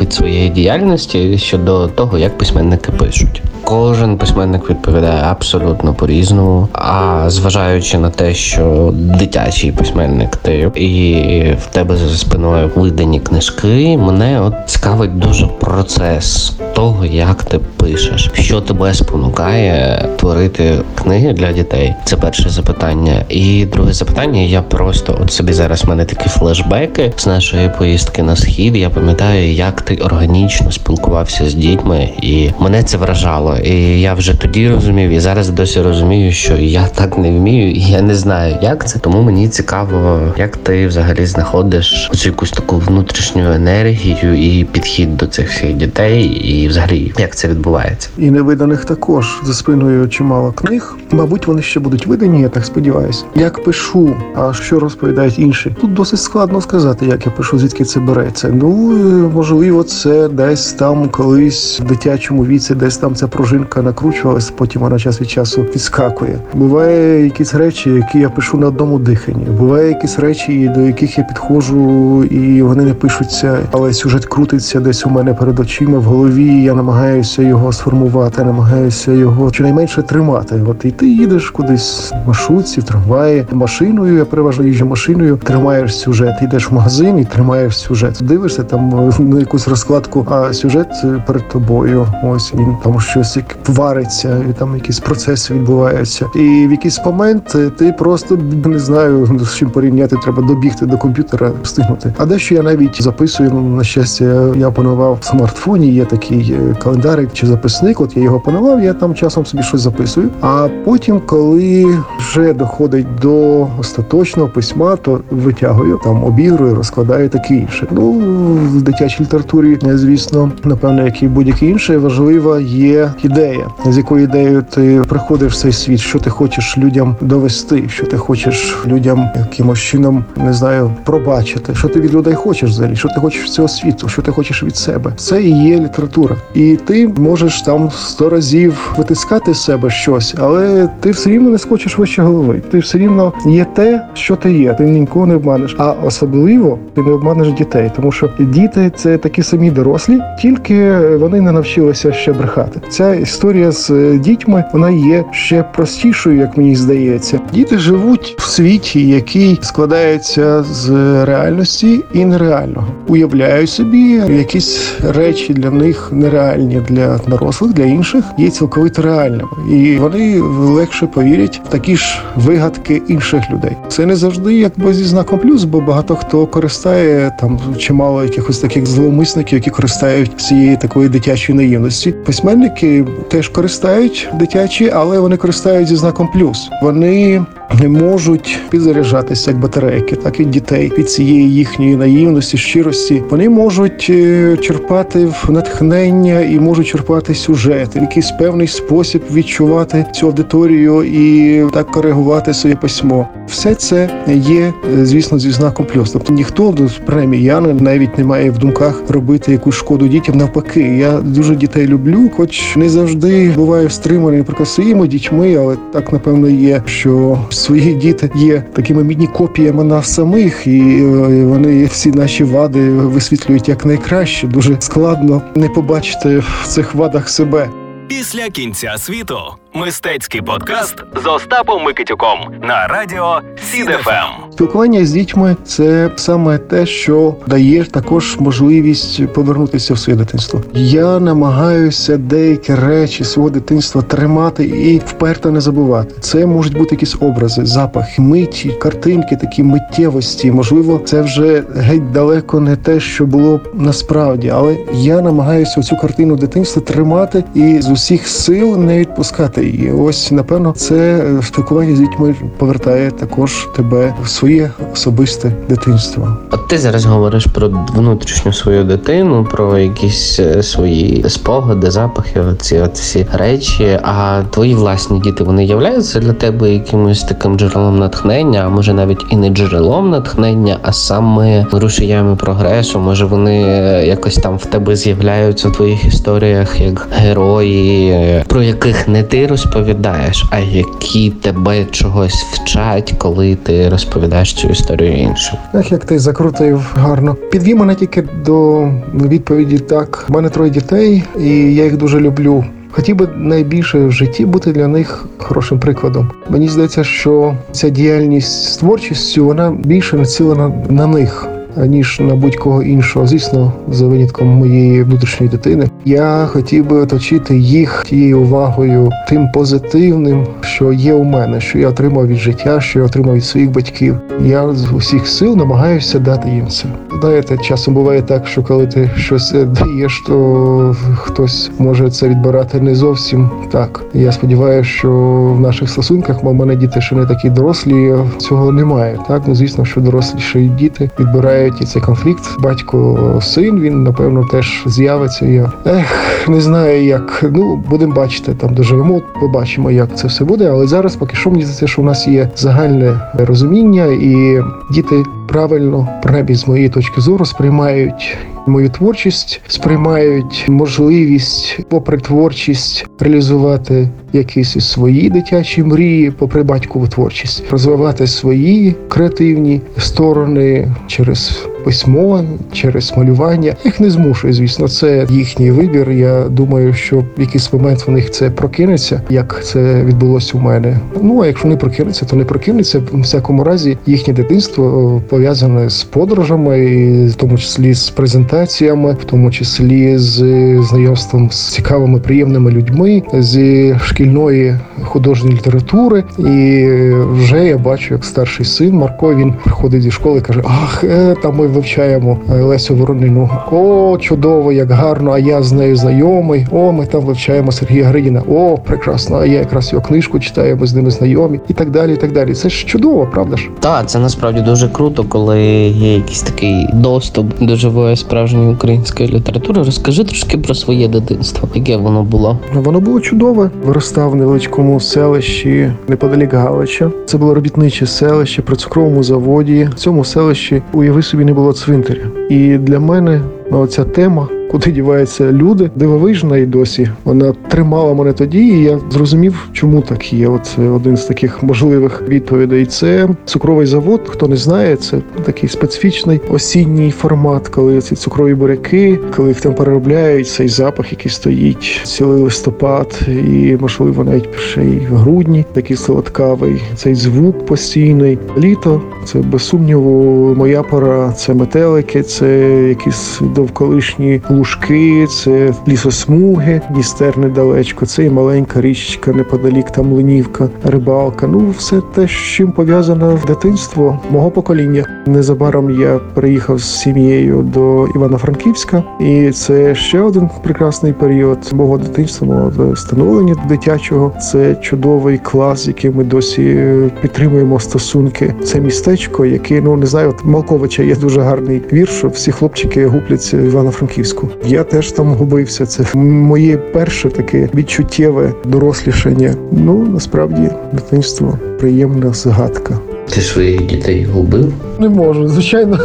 від 0.00 0.12
своєї 0.12 0.48
діяльності 0.48 1.38
щодо 1.38 1.88
того, 1.88 2.18
як 2.18 2.38
письменники 2.38 2.92
пишуть. 2.92 3.42
Кожен 3.64 4.18
письменник 4.18 4.70
відповідає 4.70 5.22
абсолютно 5.22 5.94
по-різному. 5.94 6.68
А 6.72 7.24
зважаючи 7.30 7.98
на 7.98 8.10
те, 8.10 8.34
що 8.34 8.90
дитячий 8.94 9.72
письменник 9.72 10.36
ти 10.36 10.70
і 10.74 11.54
в 11.62 11.66
тебе 11.66 11.96
за 11.96 12.16
спиною 12.16 12.70
видані 12.76 13.20
книжки, 13.20 13.98
мене 13.98 14.40
от 14.40 14.54
цікавить 14.66 15.18
дуже 15.18 15.46
процес 15.46 16.52
того, 16.74 17.04
як 17.04 17.44
ти 17.44 17.58
пишеш, 17.58 18.30
що 18.34 18.60
тебе 18.60 18.94
спонукає 18.94 20.08
творити 20.16 20.78
книги 20.94 21.32
для 21.32 21.52
дітей. 21.52 21.94
Це 22.04 22.16
перше 22.16 22.48
запитання. 22.48 23.24
І 23.28 23.64
друге 23.64 23.92
запитання. 23.92 24.40
Я 24.40 24.62
просто 24.62 25.18
от 25.22 25.32
собі 25.32 25.52
зараз 25.52 25.84
в 25.84 25.88
мене 25.88 26.04
такі 26.04 26.28
флешбеки 26.28 27.12
з 27.16 27.26
нашої 27.26 27.70
поїздки 27.78 28.22
на 28.22 28.36
схід. 28.36 28.76
Я 28.76 28.90
пам'ятаю, 28.90 29.52
як 29.52 29.82
ти 29.82 29.96
органічно 29.96 30.72
спілкувався 30.72 31.48
з 31.50 31.54
дітьми, 31.54 32.10
і 32.22 32.50
мене 32.58 32.82
це 32.82 32.96
вражало. 32.96 33.51
І 33.64 34.00
я 34.00 34.14
вже 34.14 34.34
тоді 34.34 34.68
розумів, 34.68 35.10
і 35.10 35.20
зараз 35.20 35.50
досі 35.50 35.80
розумію, 35.80 36.32
що 36.32 36.54
я 36.54 36.86
так 36.86 37.18
не 37.18 37.30
вмію, 37.30 37.70
і 37.70 37.80
я 37.80 38.02
не 38.02 38.14
знаю, 38.14 38.56
як 38.62 38.88
це. 38.88 38.98
Тому 38.98 39.22
мені 39.22 39.48
цікаво, 39.48 40.20
як 40.36 40.56
ти 40.56 40.86
взагалі 40.86 41.26
знаходиш 41.26 42.08
оцю 42.12 42.28
якусь 42.28 42.50
таку 42.50 42.76
внутрішню 42.76 43.52
енергію 43.52 44.34
і 44.34 44.64
підхід 44.64 45.16
до 45.16 45.26
цих 45.26 45.50
всіх 45.50 45.74
дітей, 45.74 46.24
і 46.24 46.68
взагалі 46.68 47.12
як 47.18 47.36
це 47.36 47.48
відбувається. 47.48 48.08
І 48.18 48.30
невиданих 48.30 48.84
також 48.84 49.40
за 49.44 49.54
спиною 49.54 50.08
чимало 50.08 50.52
книг. 50.52 50.96
Мабуть, 51.10 51.46
вони 51.46 51.62
ще 51.62 51.80
будуть 51.80 52.06
видані, 52.06 52.40
я 52.40 52.48
так 52.48 52.64
сподіваюся. 52.64 53.24
Як 53.34 53.64
пишу, 53.64 54.16
а 54.36 54.52
що 54.52 54.78
розповідають 54.80 55.38
інші? 55.38 55.76
Тут 55.80 55.94
досить 55.94 56.20
складно 56.20 56.60
сказати, 56.60 57.06
як 57.06 57.26
я 57.26 57.32
пишу, 57.32 57.58
звідки 57.58 57.84
це 57.84 58.00
береться. 58.00 58.48
Ну 58.48 58.92
е, 58.92 59.34
можливо, 59.34 59.82
це 59.82 60.28
десь 60.28 60.72
там 60.72 61.08
колись 61.08 61.80
в 61.80 61.84
дитячому 61.84 62.46
віці, 62.46 62.74
десь 62.74 62.96
там 62.96 63.14
ця 63.14 63.28
пружинка 63.42 63.82
накручувалась, 63.82 64.50
потім 64.50 64.82
вона 64.82 64.98
час 64.98 65.20
від 65.20 65.30
часу 65.30 65.64
підскакує. 65.64 66.38
Буває 66.54 67.24
якісь 67.24 67.54
речі, 67.54 67.90
які 67.90 68.18
я 68.18 68.30
пишу 68.30 68.58
на 68.58 68.66
одному 68.66 68.98
диханні. 68.98 69.44
Буває 69.44 69.88
якісь 69.88 70.18
речі, 70.18 70.72
до 70.74 70.80
яких 70.80 71.18
я 71.18 71.24
підходжу, 71.24 72.24
і 72.24 72.62
вони 72.62 72.84
не 72.84 72.94
пишуться, 72.94 73.58
але 73.72 73.92
сюжет 73.92 74.26
крутиться 74.26 74.80
десь 74.80 75.06
у 75.06 75.10
мене 75.10 75.34
перед 75.34 75.60
очима 75.60 75.98
в 75.98 76.02
голові. 76.02 76.62
Я 76.62 76.74
намагаюся 76.74 77.42
його 77.42 77.72
сформувати, 77.72 78.44
намагаюся 78.44 79.12
його 79.12 79.52
щонайменше 79.52 80.02
тримати. 80.02 80.62
От 80.68 80.84
і 80.84 80.90
ти 80.90 81.08
їдеш 81.08 81.50
кудись 81.50 82.12
в 82.24 82.28
маршрутці, 82.28 82.80
в 82.80 82.84
трамваї, 82.84 83.46
машиною. 83.52 84.16
Я 84.16 84.24
переважно 84.24 84.64
їжджу 84.64 84.86
машиною, 84.86 85.36
тримаєш 85.36 85.96
сюжет, 85.98 86.42
йдеш 86.42 86.70
в 86.70 86.74
магазин 86.74 87.18
і 87.18 87.24
тримаєш 87.24 87.76
сюжет. 87.76 88.18
Дивишся 88.20 88.62
там 88.62 89.10
е, 89.18 89.22
на 89.22 89.40
якусь 89.40 89.68
розкладку, 89.68 90.26
а 90.30 90.52
сюжет 90.52 90.88
е, 91.04 91.22
перед 91.26 91.48
тобою. 91.48 92.06
Ось 92.24 92.54
він 92.54 92.76
там 92.84 93.00
щось 93.00 93.31
як 93.36 93.68
вариться, 93.68 94.44
і 94.50 94.52
там 94.52 94.74
якісь 94.74 95.00
процеси 95.00 95.54
відбуваються. 95.54 96.26
І 96.34 96.66
в 96.66 96.70
якийсь 96.70 97.00
момент 97.06 97.52
е, 97.54 97.70
ти 97.70 97.92
просто 97.92 98.38
не 98.64 98.78
знаю 98.78 99.40
з 99.40 99.56
чим 99.56 99.70
порівняти. 99.70 100.16
Треба 100.16 100.42
добігти 100.42 100.86
до 100.86 100.98
комп'ютера, 100.98 101.52
встигнути. 101.62 102.14
А 102.18 102.26
дещо 102.26 102.54
я 102.54 102.62
навіть 102.62 103.02
записую. 103.02 103.50
На 103.52 103.84
щастя, 103.84 104.52
я 104.56 104.68
опанував 104.68 105.18
в 105.20 105.24
смартфоні. 105.24 105.92
Є 105.92 106.04
такий 106.04 106.52
е, 106.52 106.76
календарик 106.82 107.32
чи 107.32 107.46
записник. 107.46 108.00
От 108.00 108.16
я 108.16 108.22
його 108.22 108.36
опанував, 108.36 108.82
я 108.82 108.94
там 108.94 109.14
часом 109.14 109.46
собі 109.46 109.62
щось 109.62 109.80
записую. 109.80 110.28
А 110.40 110.68
потім, 110.84 111.20
коли 111.26 111.98
вже 112.18 112.52
доходить 112.52 113.06
до 113.22 113.66
остаточного 113.78 114.48
письма, 114.48 114.96
то 114.96 115.20
витягую 115.30 116.00
там 116.04 116.24
обігрую, 116.24 116.74
розкладаю 116.74 117.28
таке 117.28 117.54
інше. 117.54 117.86
Ну 117.90 118.12
в 118.12 118.82
дитячій 118.82 119.22
літературі, 119.22 119.78
е, 119.86 119.98
звісно, 119.98 120.52
напевно, 120.64 121.04
як 121.04 121.22
і 121.22 121.28
будь-яке 121.28 121.66
інше, 121.66 121.98
важлива 121.98 122.60
є 122.60 123.12
ідея, 123.24 123.68
з 123.86 123.96
якою 123.96 124.24
ідеєю 124.24 124.64
ти 124.70 125.02
приходиш 125.08 125.52
в 125.52 125.56
цей 125.56 125.72
світ, 125.72 126.00
що 126.00 126.18
ти 126.18 126.30
хочеш 126.30 126.78
людям 126.78 127.16
довести, 127.20 127.88
що 127.88 128.06
ти 128.06 128.16
хочеш 128.16 128.76
людям 128.86 129.30
якимось 129.36 129.78
чином 129.78 130.24
не 130.36 130.52
знаю 130.52 130.90
пробачити, 131.04 131.74
що 131.74 131.88
ти 131.88 132.00
від 132.00 132.14
людей 132.14 132.34
хочеш 132.34 132.70
взагалі, 132.70 132.96
що 132.96 133.08
ти 133.08 133.20
хочеш 133.20 133.50
цього 133.50 133.68
світу, 133.68 134.08
що 134.08 134.22
ти 134.22 134.32
хочеш 134.32 134.62
від 134.62 134.76
себе. 134.76 135.12
Це 135.16 135.42
і 135.42 135.64
є 135.64 135.80
література, 135.80 136.36
і 136.54 136.78
ти 136.84 137.08
можеш 137.08 137.62
там 137.62 137.90
сто 137.90 138.30
разів 138.30 138.94
витискати 138.98 139.54
з 139.54 139.62
себе 139.62 139.90
щось, 139.90 140.34
але 140.38 140.88
ти 141.00 141.10
все 141.10 141.30
рівно 141.30 141.50
не 141.50 141.58
скочиш 141.58 141.98
вище 141.98 142.22
голови. 142.22 142.62
Ти 142.70 142.78
все 142.78 142.98
рівно 142.98 143.32
є 143.46 143.66
те, 143.74 144.06
що 144.14 144.36
ти 144.36 144.52
є. 144.52 144.74
Ти 144.74 144.84
нікого 144.84 145.26
не 145.26 145.34
обманеш. 145.34 145.76
А 145.78 145.90
особливо 145.90 146.78
ти 146.94 147.02
не 147.02 147.10
обманеш 147.10 147.52
дітей, 147.52 147.90
тому 147.96 148.12
що 148.12 148.30
діти 148.38 148.92
це 148.96 149.18
такі 149.18 149.42
самі 149.42 149.70
дорослі, 149.70 150.20
тільки 150.42 150.96
вони 151.16 151.40
не 151.40 151.52
навчилися 151.52 152.12
ще 152.12 152.32
брехати. 152.32 152.80
Ця 152.88 153.11
історія 153.14 153.72
з 153.72 153.90
е, 153.90 154.18
дітьми 154.18 154.64
вона 154.72 154.90
є 154.90 155.24
ще 155.32 155.62
простішою, 155.62 156.38
як 156.38 156.56
мені 156.56 156.76
здається. 156.76 157.40
Діти 157.54 157.78
живуть 157.78 158.34
в 158.38 158.42
світі, 158.42 159.08
який 159.08 159.58
складається 159.62 160.62
з 160.62 160.90
реальності 161.24 162.00
і 162.14 162.24
нереального. 162.24 162.86
Уявляю 163.08 163.66
собі, 163.66 164.22
якісь 164.30 164.92
речі 165.08 165.54
для 165.54 165.70
них 165.70 166.08
нереальні 166.12 166.80
для 166.88 167.18
дорослих, 167.28 167.72
для 167.72 167.84
інших 167.84 168.24
є 168.38 168.50
цілковито 168.50 169.02
реальними, 169.02 169.48
і 169.70 169.96
вони 169.96 170.40
легше 170.40 171.06
повірять 171.06 171.60
в 171.64 171.68
такі 171.68 171.96
ж 171.96 172.22
вигадки 172.36 173.02
інших 173.08 173.50
людей. 173.50 173.76
Це 173.88 174.06
не 174.06 174.16
завжди 174.16 174.54
якби 174.54 174.94
зі 174.94 175.04
знаком 175.04 175.38
плюс, 175.38 175.64
бо 175.64 175.80
багато 175.80 176.16
хто 176.16 176.46
користає 176.46 177.36
там 177.40 177.60
чимало 177.78 178.24
якихось 178.24 178.58
таких 178.58 178.86
зловмисників, 178.86 179.58
які 179.58 179.70
користають 179.70 180.40
цієї 180.40 180.76
такої 180.76 181.08
дитячої 181.08 181.56
наївності. 181.56 182.12
Письменники 182.12 183.01
теж 183.28 183.48
користають 183.48 184.28
дитячі, 184.34 184.90
але 184.94 185.18
вони 185.18 185.36
користають 185.36 185.88
зі 185.88 185.96
знаком 185.96 186.28
плюс. 186.34 186.68
Вони 186.82 187.44
можуть 187.88 188.58
підзаряджатися 188.70 189.50
як 189.50 189.60
батарейки, 189.60 190.16
так 190.16 190.40
і 190.40 190.44
дітей 190.44 190.92
від 190.98 191.10
цієї 191.10 191.54
їхньої 191.54 191.96
наївності, 191.96 192.58
щирості. 192.58 193.22
Вони 193.30 193.48
можуть 193.48 194.06
е, 194.10 194.56
черпати 194.56 195.26
в 195.26 195.50
натхнення 195.50 196.40
і 196.40 196.60
можуть 196.60 196.86
черпати 196.86 197.34
сюжет, 197.34 197.96
в 197.96 198.00
якийсь 198.00 198.30
певний 198.30 198.68
спосіб 198.68 199.22
відчувати 199.32 200.06
цю 200.14 200.26
аудиторію 200.26 201.04
і 201.04 201.62
так 201.72 201.86
коригувати 201.86 202.54
своє 202.54 202.76
письмо. 202.76 203.28
Все 203.46 203.74
це 203.74 204.10
є, 204.28 204.72
е, 204.98 205.06
звісно, 205.06 205.38
зі 205.38 205.50
знаком 205.50 205.86
плюс. 205.92 206.10
Тобто 206.12 206.32
ніхто 206.32 206.74
ну, 206.78 206.88
принаймні 207.06 207.42
я 207.42 207.60
навіть 207.60 208.18
не 208.18 208.24
має 208.24 208.50
в 208.50 208.58
думках 208.58 209.02
робити 209.08 209.52
якусь 209.52 209.74
шкоду 209.74 210.08
дітям. 210.08 210.36
Навпаки, 210.36 210.80
я 210.80 211.12
дуже 211.20 211.56
дітей 211.56 211.86
люблю, 211.86 212.30
хоч 212.36 212.76
не 212.76 212.88
завжди 212.88 213.50
буваю 213.50 213.90
стриманий 213.90 214.38
наприклад, 214.38 214.68
своїми 214.68 215.08
дітьми, 215.08 215.56
але 215.56 215.76
так 215.92 216.12
напевно 216.12 216.48
є, 216.48 216.82
що 216.86 217.38
свої 217.62 217.94
діти 217.94 218.30
є 218.34 218.64
такими 218.72 219.04
мідні 219.04 219.26
копіями 219.26 219.84
нас 219.84 220.14
самих, 220.14 220.66
і 220.66 220.80
е, 220.80 221.44
вони 221.44 221.84
всі 221.84 222.10
наші 222.10 222.44
вади 222.44 222.90
висвітлюють 222.90 223.68
як 223.68 223.86
найкраще. 223.86 224.46
Дуже 224.46 224.76
складно 224.80 225.42
не 225.54 225.68
побачити 225.68 226.38
в 226.38 226.66
цих 226.66 226.94
вадах 226.94 227.28
себе. 227.28 227.70
Після 228.08 228.50
кінця 228.50 228.94
світу 228.98 229.38
Мистецький 229.74 230.42
подкаст 230.42 230.94
з 231.24 231.26
Остапом 231.26 231.82
Микитюком 231.82 232.38
на 232.62 232.86
радіо 232.86 233.40
СІД 233.70 234.11
FM. 234.11 234.52
Спілкування 234.52 235.06
з 235.06 235.10
дітьми 235.10 235.56
це 235.64 236.10
саме 236.16 236.58
те, 236.58 236.86
що 236.86 237.34
дає 237.46 237.84
також 237.84 238.36
можливість 238.40 239.32
повернутися 239.32 239.94
в 239.94 239.98
своє 239.98 240.18
дитинство. 240.18 240.62
Я 240.74 241.20
намагаюся 241.20 242.16
деякі 242.16 242.74
речі 242.74 243.24
свого 243.24 243.50
дитинства 243.50 244.02
тримати 244.02 244.64
і 244.64 244.98
вперто 244.98 245.50
не 245.50 245.60
забувати. 245.60 246.14
Це 246.20 246.46
можуть 246.46 246.78
бути 246.78 246.94
якісь 246.94 247.16
образи, 247.20 247.66
запахи, 247.66 248.22
миті, 248.22 248.68
картинки, 248.70 249.36
такі 249.36 249.62
миттєвості. 249.62 250.50
Можливо, 250.50 251.00
це 251.04 251.22
вже 251.22 251.64
геть 251.76 252.12
далеко 252.12 252.60
не 252.60 252.76
те, 252.76 253.00
що 253.00 253.26
було 253.26 253.60
насправді, 253.74 254.48
але 254.48 254.76
я 254.92 255.20
намагаюся 255.20 255.82
цю 255.82 255.96
картину 255.96 256.36
дитинства 256.36 256.82
тримати 256.82 257.44
і 257.54 257.80
з 257.80 257.90
усіх 257.90 258.28
сил 258.28 258.78
не 258.78 258.98
відпускати 258.98 259.61
її. 259.64 259.92
Ось 259.92 260.32
напевно, 260.32 260.72
це 260.72 260.96
е, 260.96 261.42
спілкування 261.42 261.96
з 261.96 261.98
дітьми 261.98 262.34
повертає 262.58 263.10
також 263.10 263.68
тебе 263.76 264.14
в 264.24 264.28
своє 264.28 264.70
особисте 264.92 265.52
дитинство. 265.68 266.36
От 266.50 266.68
ти 266.68 266.78
зараз 266.78 267.04
говориш 267.04 267.46
про 267.46 267.68
внутрішню 267.94 268.52
свою 268.52 268.84
дитину, 268.84 269.48
про 269.50 269.78
якісь 269.78 270.40
е, 270.40 270.62
свої 270.62 271.24
спогади, 271.28 271.90
запахи, 271.90 272.40
оці 272.40 272.78
от 272.78 272.94
всі 272.94 273.26
речі. 273.32 273.98
А 274.02 274.42
твої 274.50 274.74
власні 274.74 275.20
діти 275.20 275.44
вони 275.44 275.64
являються 275.64 276.20
для 276.20 276.32
тебе 276.32 276.72
якимось 276.72 277.24
таким 277.24 277.58
джерелом 277.58 277.98
натхнення, 277.98 278.62
а 278.66 278.68
може 278.68 278.94
навіть 278.94 279.24
і 279.30 279.36
не 279.36 279.48
джерелом 279.48 280.10
натхнення, 280.10 280.78
а 280.82 280.92
саме 280.92 281.66
рушіями 281.72 282.36
прогресу. 282.36 282.98
Може 282.98 283.24
вони 283.24 283.64
е, 283.64 284.06
якось 284.06 284.36
там 284.36 284.56
в 284.56 284.66
тебе 284.66 284.96
з'являються 284.96 285.68
в 285.68 285.72
твоїх 285.72 286.04
історіях 286.04 286.80
як 286.80 287.08
герої, 287.12 288.44
про 288.46 288.62
яких 288.62 289.08
не 289.08 289.22
ти 289.22 289.46
розповідаєш, 289.52 290.46
а 290.50 290.58
які 290.58 291.30
тебе 291.30 291.84
чогось 291.84 292.44
вчать, 292.52 293.14
коли 293.18 293.54
ти 293.56 293.88
розповідаєш 293.88 294.54
цю 294.54 294.68
історію 294.68 295.12
іншим. 295.12 295.58
Ах, 295.72 295.92
як 295.92 296.04
ти 296.04 296.18
закрутив 296.18 296.92
гарно. 296.94 297.34
Підвів 297.34 297.76
мене 297.76 297.94
тільки 297.94 298.22
до 298.22 298.88
відповіді 299.14 299.78
так. 299.78 300.26
У 300.28 300.32
мене 300.32 300.48
троє 300.48 300.70
дітей, 300.70 301.22
і 301.38 301.48
я 301.74 301.84
їх 301.84 301.96
дуже 301.96 302.20
люблю. 302.20 302.64
Хотів 302.90 303.16
би 303.16 303.28
найбільше 303.36 304.06
в 304.06 304.12
житті 304.12 304.46
бути 304.46 304.72
для 304.72 304.88
них 304.88 305.26
хорошим 305.38 305.80
прикладом. 305.80 306.30
Мені 306.48 306.68
здається, 306.68 307.04
що 307.04 307.56
ця 307.72 307.88
діяльність 307.88 308.64
з 308.72 308.76
творчістю 308.76 309.44
вона 309.44 309.70
більше 309.70 310.16
націлена 310.16 310.72
на 310.88 311.06
них. 311.06 311.46
Аніж 311.76 312.20
на 312.20 312.34
будь-кого 312.34 312.82
іншого, 312.82 313.26
звісно, 313.26 313.72
за 313.88 314.06
винятком 314.06 314.48
моєї 314.48 315.02
внутрішньої 315.02 315.50
дитини, 315.50 315.86
я 316.04 316.46
хотів 316.46 316.86
би 316.86 316.96
оточити 316.96 317.58
їх 317.58 318.04
тією 318.08 318.40
увагою, 318.40 319.10
тим 319.28 319.48
позитивним, 319.54 320.46
що 320.60 320.92
є 320.92 321.14
у 321.14 321.24
мене, 321.24 321.60
що 321.60 321.78
я 321.78 321.88
отримав 321.88 322.26
від 322.26 322.36
життя, 322.36 322.80
що 322.80 322.98
я 322.98 323.04
отримав 323.04 323.34
від 323.34 323.44
своїх 323.44 323.70
батьків. 323.70 324.16
Я 324.44 324.72
з 324.72 324.92
усіх 324.92 325.28
сил 325.28 325.56
намагаюся 325.56 326.18
дати 326.18 326.48
їм 326.48 326.68
це. 326.68 326.84
Знаєте, 327.20 327.58
часом 327.58 327.94
буває 327.94 328.22
так, 328.22 328.46
що 328.46 328.62
коли 328.62 328.86
ти 328.86 329.10
щось 329.16 329.54
е, 329.54 329.64
даєш, 329.64 330.22
то 330.26 330.96
хтось 331.16 331.70
може 331.78 332.10
це 332.10 332.28
відбирати 332.28 332.80
не 332.80 332.94
зовсім 332.94 333.50
так. 333.70 334.04
Я 334.14 334.32
сподіваюся, 334.32 334.90
що 334.90 335.10
в 335.56 335.60
наших 335.60 335.90
стосунках, 335.90 336.42
в 336.42 336.52
мене 336.52 336.76
діти 336.76 337.00
ще 337.00 337.14
не 337.14 337.26
такі 337.26 337.50
дорослі, 337.50 338.14
цього 338.38 338.72
немає. 338.72 339.18
Так, 339.28 339.42
ну 339.46 339.54
звісно, 339.54 339.84
що 339.84 340.00
доросліші 340.00 340.68
діти 340.78 341.10
відбирають 341.20 341.61
і 341.66 341.84
цей 341.84 342.02
конфлікт. 342.02 342.42
Батько 342.58 343.38
син 343.42 343.80
він 343.80 344.02
напевно 344.02 344.44
теж 344.50 344.82
з'явиться. 344.86 345.46
Я 345.46 345.72
ех, 345.86 346.48
не 346.48 346.60
знаю 346.60 347.04
як. 347.04 347.44
Ну 347.52 347.76
будемо 347.76 348.14
бачити 348.14 348.54
там, 348.54 348.74
доживемо, 348.74 349.22
побачимо, 349.40 349.90
як 349.90 350.16
це 350.16 350.28
все 350.28 350.44
буде. 350.44 350.70
Але 350.70 350.86
зараз 350.86 351.16
поки 351.16 351.36
що 351.36 351.50
мені 351.50 351.62
здається, 351.62 351.86
що 351.86 352.02
у 352.02 352.04
нас 352.04 352.28
є 352.28 352.50
загальне 352.56 353.20
розуміння, 353.34 354.04
і 354.04 354.60
діти 354.90 355.24
правильно, 355.52 356.08
принаймні 356.22 356.54
з 356.54 356.68
моєї 356.68 356.88
точки 356.88 357.20
зору, 357.20 357.44
сприймають. 357.44 358.36
Мою 358.66 358.88
творчість 358.88 359.60
сприймають 359.66 360.64
можливість, 360.68 361.78
попри 361.88 362.18
творчість, 362.18 363.06
реалізувати 363.20 364.08
якісь 364.32 364.78
свої 364.80 365.30
дитячі 365.30 365.82
мрії, 365.82 366.30
попри 366.30 366.62
батькову 366.62 367.06
творчість, 367.06 367.64
розвивати 367.70 368.26
свої 368.26 368.94
креативні 369.08 369.80
сторони 369.98 370.88
через 371.06 371.68
письмо, 371.84 372.44
через 372.72 373.12
малювання. 373.16 373.74
Їх 373.84 374.00
не 374.00 374.10
змушує, 374.10 374.52
звісно, 374.52 374.88
це 374.88 375.26
їхній 375.30 375.70
вибір. 375.70 376.10
Я 376.10 376.48
думаю, 376.48 376.94
що 376.94 377.18
в 377.18 377.40
якийсь 377.40 377.72
момент 377.72 378.06
в 378.06 378.10
них 378.10 378.30
це 378.30 378.50
прокинеться, 378.50 379.22
як 379.30 379.60
це 379.64 380.04
відбулося 380.04 380.58
у 380.58 380.60
мене. 380.60 380.98
Ну 381.22 381.42
а 381.42 381.46
якщо 381.46 381.68
не 381.68 381.76
прокинеться, 381.76 382.26
то 382.26 382.36
не 382.36 382.44
прокинеться. 382.44 382.98
В 382.98 383.20
всякому 383.20 383.64
разі, 383.64 383.98
їхнє 384.06 384.34
дитинство 384.34 385.16
е, 385.18 385.28
пов'язане 385.28 385.90
з 385.90 386.04
подорожами, 386.04 386.84
і 386.84 387.26
в 387.26 387.34
тому 387.34 387.58
числі 387.58 387.94
з 387.94 388.10
презентаціями, 388.10 389.12
в 389.12 389.24
тому 389.24 389.50
числі 389.50 390.18
з 390.18 390.36
знайомством 390.82 391.50
з 391.50 391.68
цікавими 391.68 392.20
приємними 392.20 392.70
людьми, 392.70 393.22
з 393.32 393.54
шкільної 393.98 394.76
художньої 395.02 395.56
літератури. 395.56 396.24
І 396.38 396.88
вже 397.32 397.64
я 397.64 397.78
бачу, 397.78 398.14
як 398.14 398.24
старший 398.24 398.66
син 398.66 398.94
Марко 398.94 399.34
він 399.34 399.54
приходить 399.64 400.02
зі 400.02 400.10
школи, 400.10 400.38
і 400.38 400.42
каже: 400.42 400.62
Ах, 400.64 401.04
е, 401.04 401.34
там 401.42 401.56
ми 401.56 401.66
вивчаємо 401.72 402.38
е, 402.50 402.62
Лесю 402.62 402.94
Воронину. 402.94 403.50
О, 403.72 404.18
чудово, 404.20 404.72
як 404.72 404.90
гарно! 404.90 405.30
А 405.30 405.38
я 405.38 405.62
з 405.62 405.72
нею 405.72 405.96
знайомий. 405.96 406.66
О, 406.70 406.92
ми 406.92 407.06
там 407.06 407.20
вивчаємо 407.20 407.72
Сергія 407.72 408.04
Гридіна. 408.04 408.42
О, 408.48 408.78
прекрасно! 408.86 409.36
А 409.36 409.46
я 409.46 409.58
якраз 409.58 409.92
його 409.92 410.04
книжку 410.04 410.38
читаю, 410.38 410.76
ми 410.76 410.86
з 410.86 410.94
ними 410.94 411.10
знайомі, 411.10 411.60
і 411.68 411.72
так 411.72 411.90
далі. 411.90 412.12
І 412.14 412.16
так 412.16 412.32
далі. 412.32 412.54
Це 412.54 412.68
ж 412.68 412.86
чудово, 412.86 413.28
правда 413.32 413.56
ж? 413.56 413.68
Так, 413.80 414.08
це 414.08 414.18
насправді 414.18 414.60
дуже 414.60 414.88
круто, 414.88 415.24
коли 415.24 415.60
є 415.86 416.14
якийсь 416.14 416.42
такий 416.42 416.88
доступ 416.92 417.46
до 417.60 417.76
живої 417.76 418.16
справжньої 418.16 418.74
української 418.74 419.28
літератури. 419.28 419.82
Розкажи 419.82 420.24
трошки 420.24 420.58
про 420.58 420.74
своє 420.74 421.08
дитинство, 421.08 421.68
яке 421.74 421.96
воно 421.96 422.22
було. 422.22 422.58
Воно 422.74 423.00
було 423.00 423.20
чудове. 423.20 423.70
Виростав 423.84 424.30
в 424.30 424.34
невеличкому 424.34 425.00
селищі 425.00 425.92
неподалік 426.08 426.54
Галича. 426.54 427.10
Це 427.26 427.38
було 427.38 427.54
робітниче 427.54 428.06
селище 428.06 428.62
при 428.62 428.76
цукровому 428.76 429.22
заводі. 429.22 429.88
В 429.92 429.94
цьому 429.94 430.24
селищі 430.24 430.82
уяви 430.92 431.22
собі 431.22 431.44
не 431.44 431.52
було 431.52 431.61
цвинтаря. 431.72 432.30
І 432.48 432.78
для 432.78 433.00
мене 433.00 433.40
ну, 433.70 433.86
ця 433.86 434.04
тема. 434.04 434.48
Куди 434.72 434.90
діваються 434.90 435.52
люди, 435.52 435.90
дивовижна 435.96 436.56
і 436.56 436.66
досі. 436.66 437.08
Вона 437.24 437.52
тримала 437.68 438.14
мене 438.14 438.32
тоді, 438.32 438.58
і 438.58 438.82
я 438.82 438.98
зрозумів, 439.10 439.68
чому 439.72 440.00
так 440.00 440.32
є. 440.32 440.48
От 440.48 440.78
один 440.94 441.16
з 441.16 441.24
таких 441.24 441.62
можливих 441.62 442.22
відповідей. 442.28 442.86
Це 442.86 443.28
цукровий 443.44 443.86
завод. 443.86 444.20
Хто 444.26 444.48
не 444.48 444.56
знає, 444.56 444.96
це 444.96 445.18
такий 445.44 445.68
специфічний 445.68 446.40
осінній 446.50 447.10
формат, 447.10 447.68
коли 447.68 448.00
ці 448.00 448.14
цукрові 448.14 448.54
буряки, 448.54 449.18
коли 449.36 449.48
їх 449.48 449.60
там 449.60 449.74
переробляють, 449.74 450.48
цей 450.48 450.68
запах, 450.68 451.12
який 451.12 451.32
стоїть 451.32 452.00
цілий 452.04 452.42
листопад, 452.42 453.20
і 453.28 453.76
можливо 453.80 454.24
навіть 454.24 454.58
ще 454.58 454.82
й 454.82 454.98
грудні, 454.98 455.64
такий 455.72 455.96
солодкавий, 455.96 456.82
цей 456.96 457.14
звук 457.14 457.66
постійний. 457.66 458.38
Літо 458.58 459.02
це 459.24 459.38
без 459.38 459.62
сумніву 459.62 460.54
моя 460.54 460.82
пора. 460.82 461.32
Це 461.32 461.54
метелики, 461.54 462.22
це 462.22 462.48
якісь 462.88 463.40
довколишні 463.54 464.40
лужки, 464.62 465.26
це 465.26 465.74
лісосмуги, 465.88 466.80
Дністер 466.90 467.38
недалечко, 467.38 468.06
це 468.06 468.24
і 468.24 468.30
маленька 468.30 468.80
річка 468.80 469.32
неподалік, 469.32 469.90
там 469.90 470.12
Ленівка, 470.12 470.68
рибалка. 470.84 471.46
Ну, 471.46 471.74
все 471.78 472.00
те, 472.14 472.26
з 472.26 472.30
чим 472.30 472.72
пов'язане 472.72 473.38
дитинство 473.46 474.18
мого 474.30 474.50
покоління. 474.50 475.04
Незабаром 475.26 476.00
я 476.00 476.20
переїхав 476.34 476.78
з 476.78 477.00
сім'єю 477.00 477.62
до 477.62 478.06
Івано-Франківська, 478.06 479.02
і 479.20 479.50
це 479.50 479.94
ще 479.94 480.20
один 480.20 480.50
прекрасний 480.62 481.12
період 481.12 481.58
мого 481.72 481.98
дитинства, 481.98 482.46
мого 482.46 482.96
становлення 482.96 483.54
дитячого. 483.68 484.32
Це 484.40 484.74
чудовий 484.74 485.38
клас, 485.38 485.84
з 485.84 485.88
яким 485.88 486.14
ми 486.16 486.24
досі 486.24 486.92
підтримуємо 487.22 487.80
стосунки. 487.80 488.54
Це 488.64 488.80
містечко, 488.80 489.46
яке 489.46 489.80
ну 489.80 489.96
не 489.96 490.06
знаю, 490.06 490.28
от 490.28 490.44
Малковича 490.44 491.02
є 491.02 491.16
дуже 491.16 491.40
гарний 491.40 491.82
вірш. 491.92 492.10
що 492.10 492.28
Всі 492.28 492.52
хлопчики 492.52 493.06
губляться 493.06 493.56
в 493.56 493.60
Івано-Франківську. 493.60 494.48
Я 494.64 494.84
теж 494.84 495.12
там 495.12 495.34
губився. 495.34 495.86
Це 495.86 496.18
моє 496.18 496.76
перше 496.76 497.28
таке 497.28 497.68
відчуттєве 497.74 498.52
дорослішання. 498.64 499.54
Ну 499.72 500.06
насправді 500.06 500.70
дитинство 500.92 501.58
приємна 501.80 502.32
згадка. 502.32 502.98
Ти 503.30 503.40
своїх 503.40 503.86
дітей 503.86 504.24
губив? 504.24 504.72
Не 504.98 505.08
можу, 505.08 505.48
звичайно. 505.48 505.98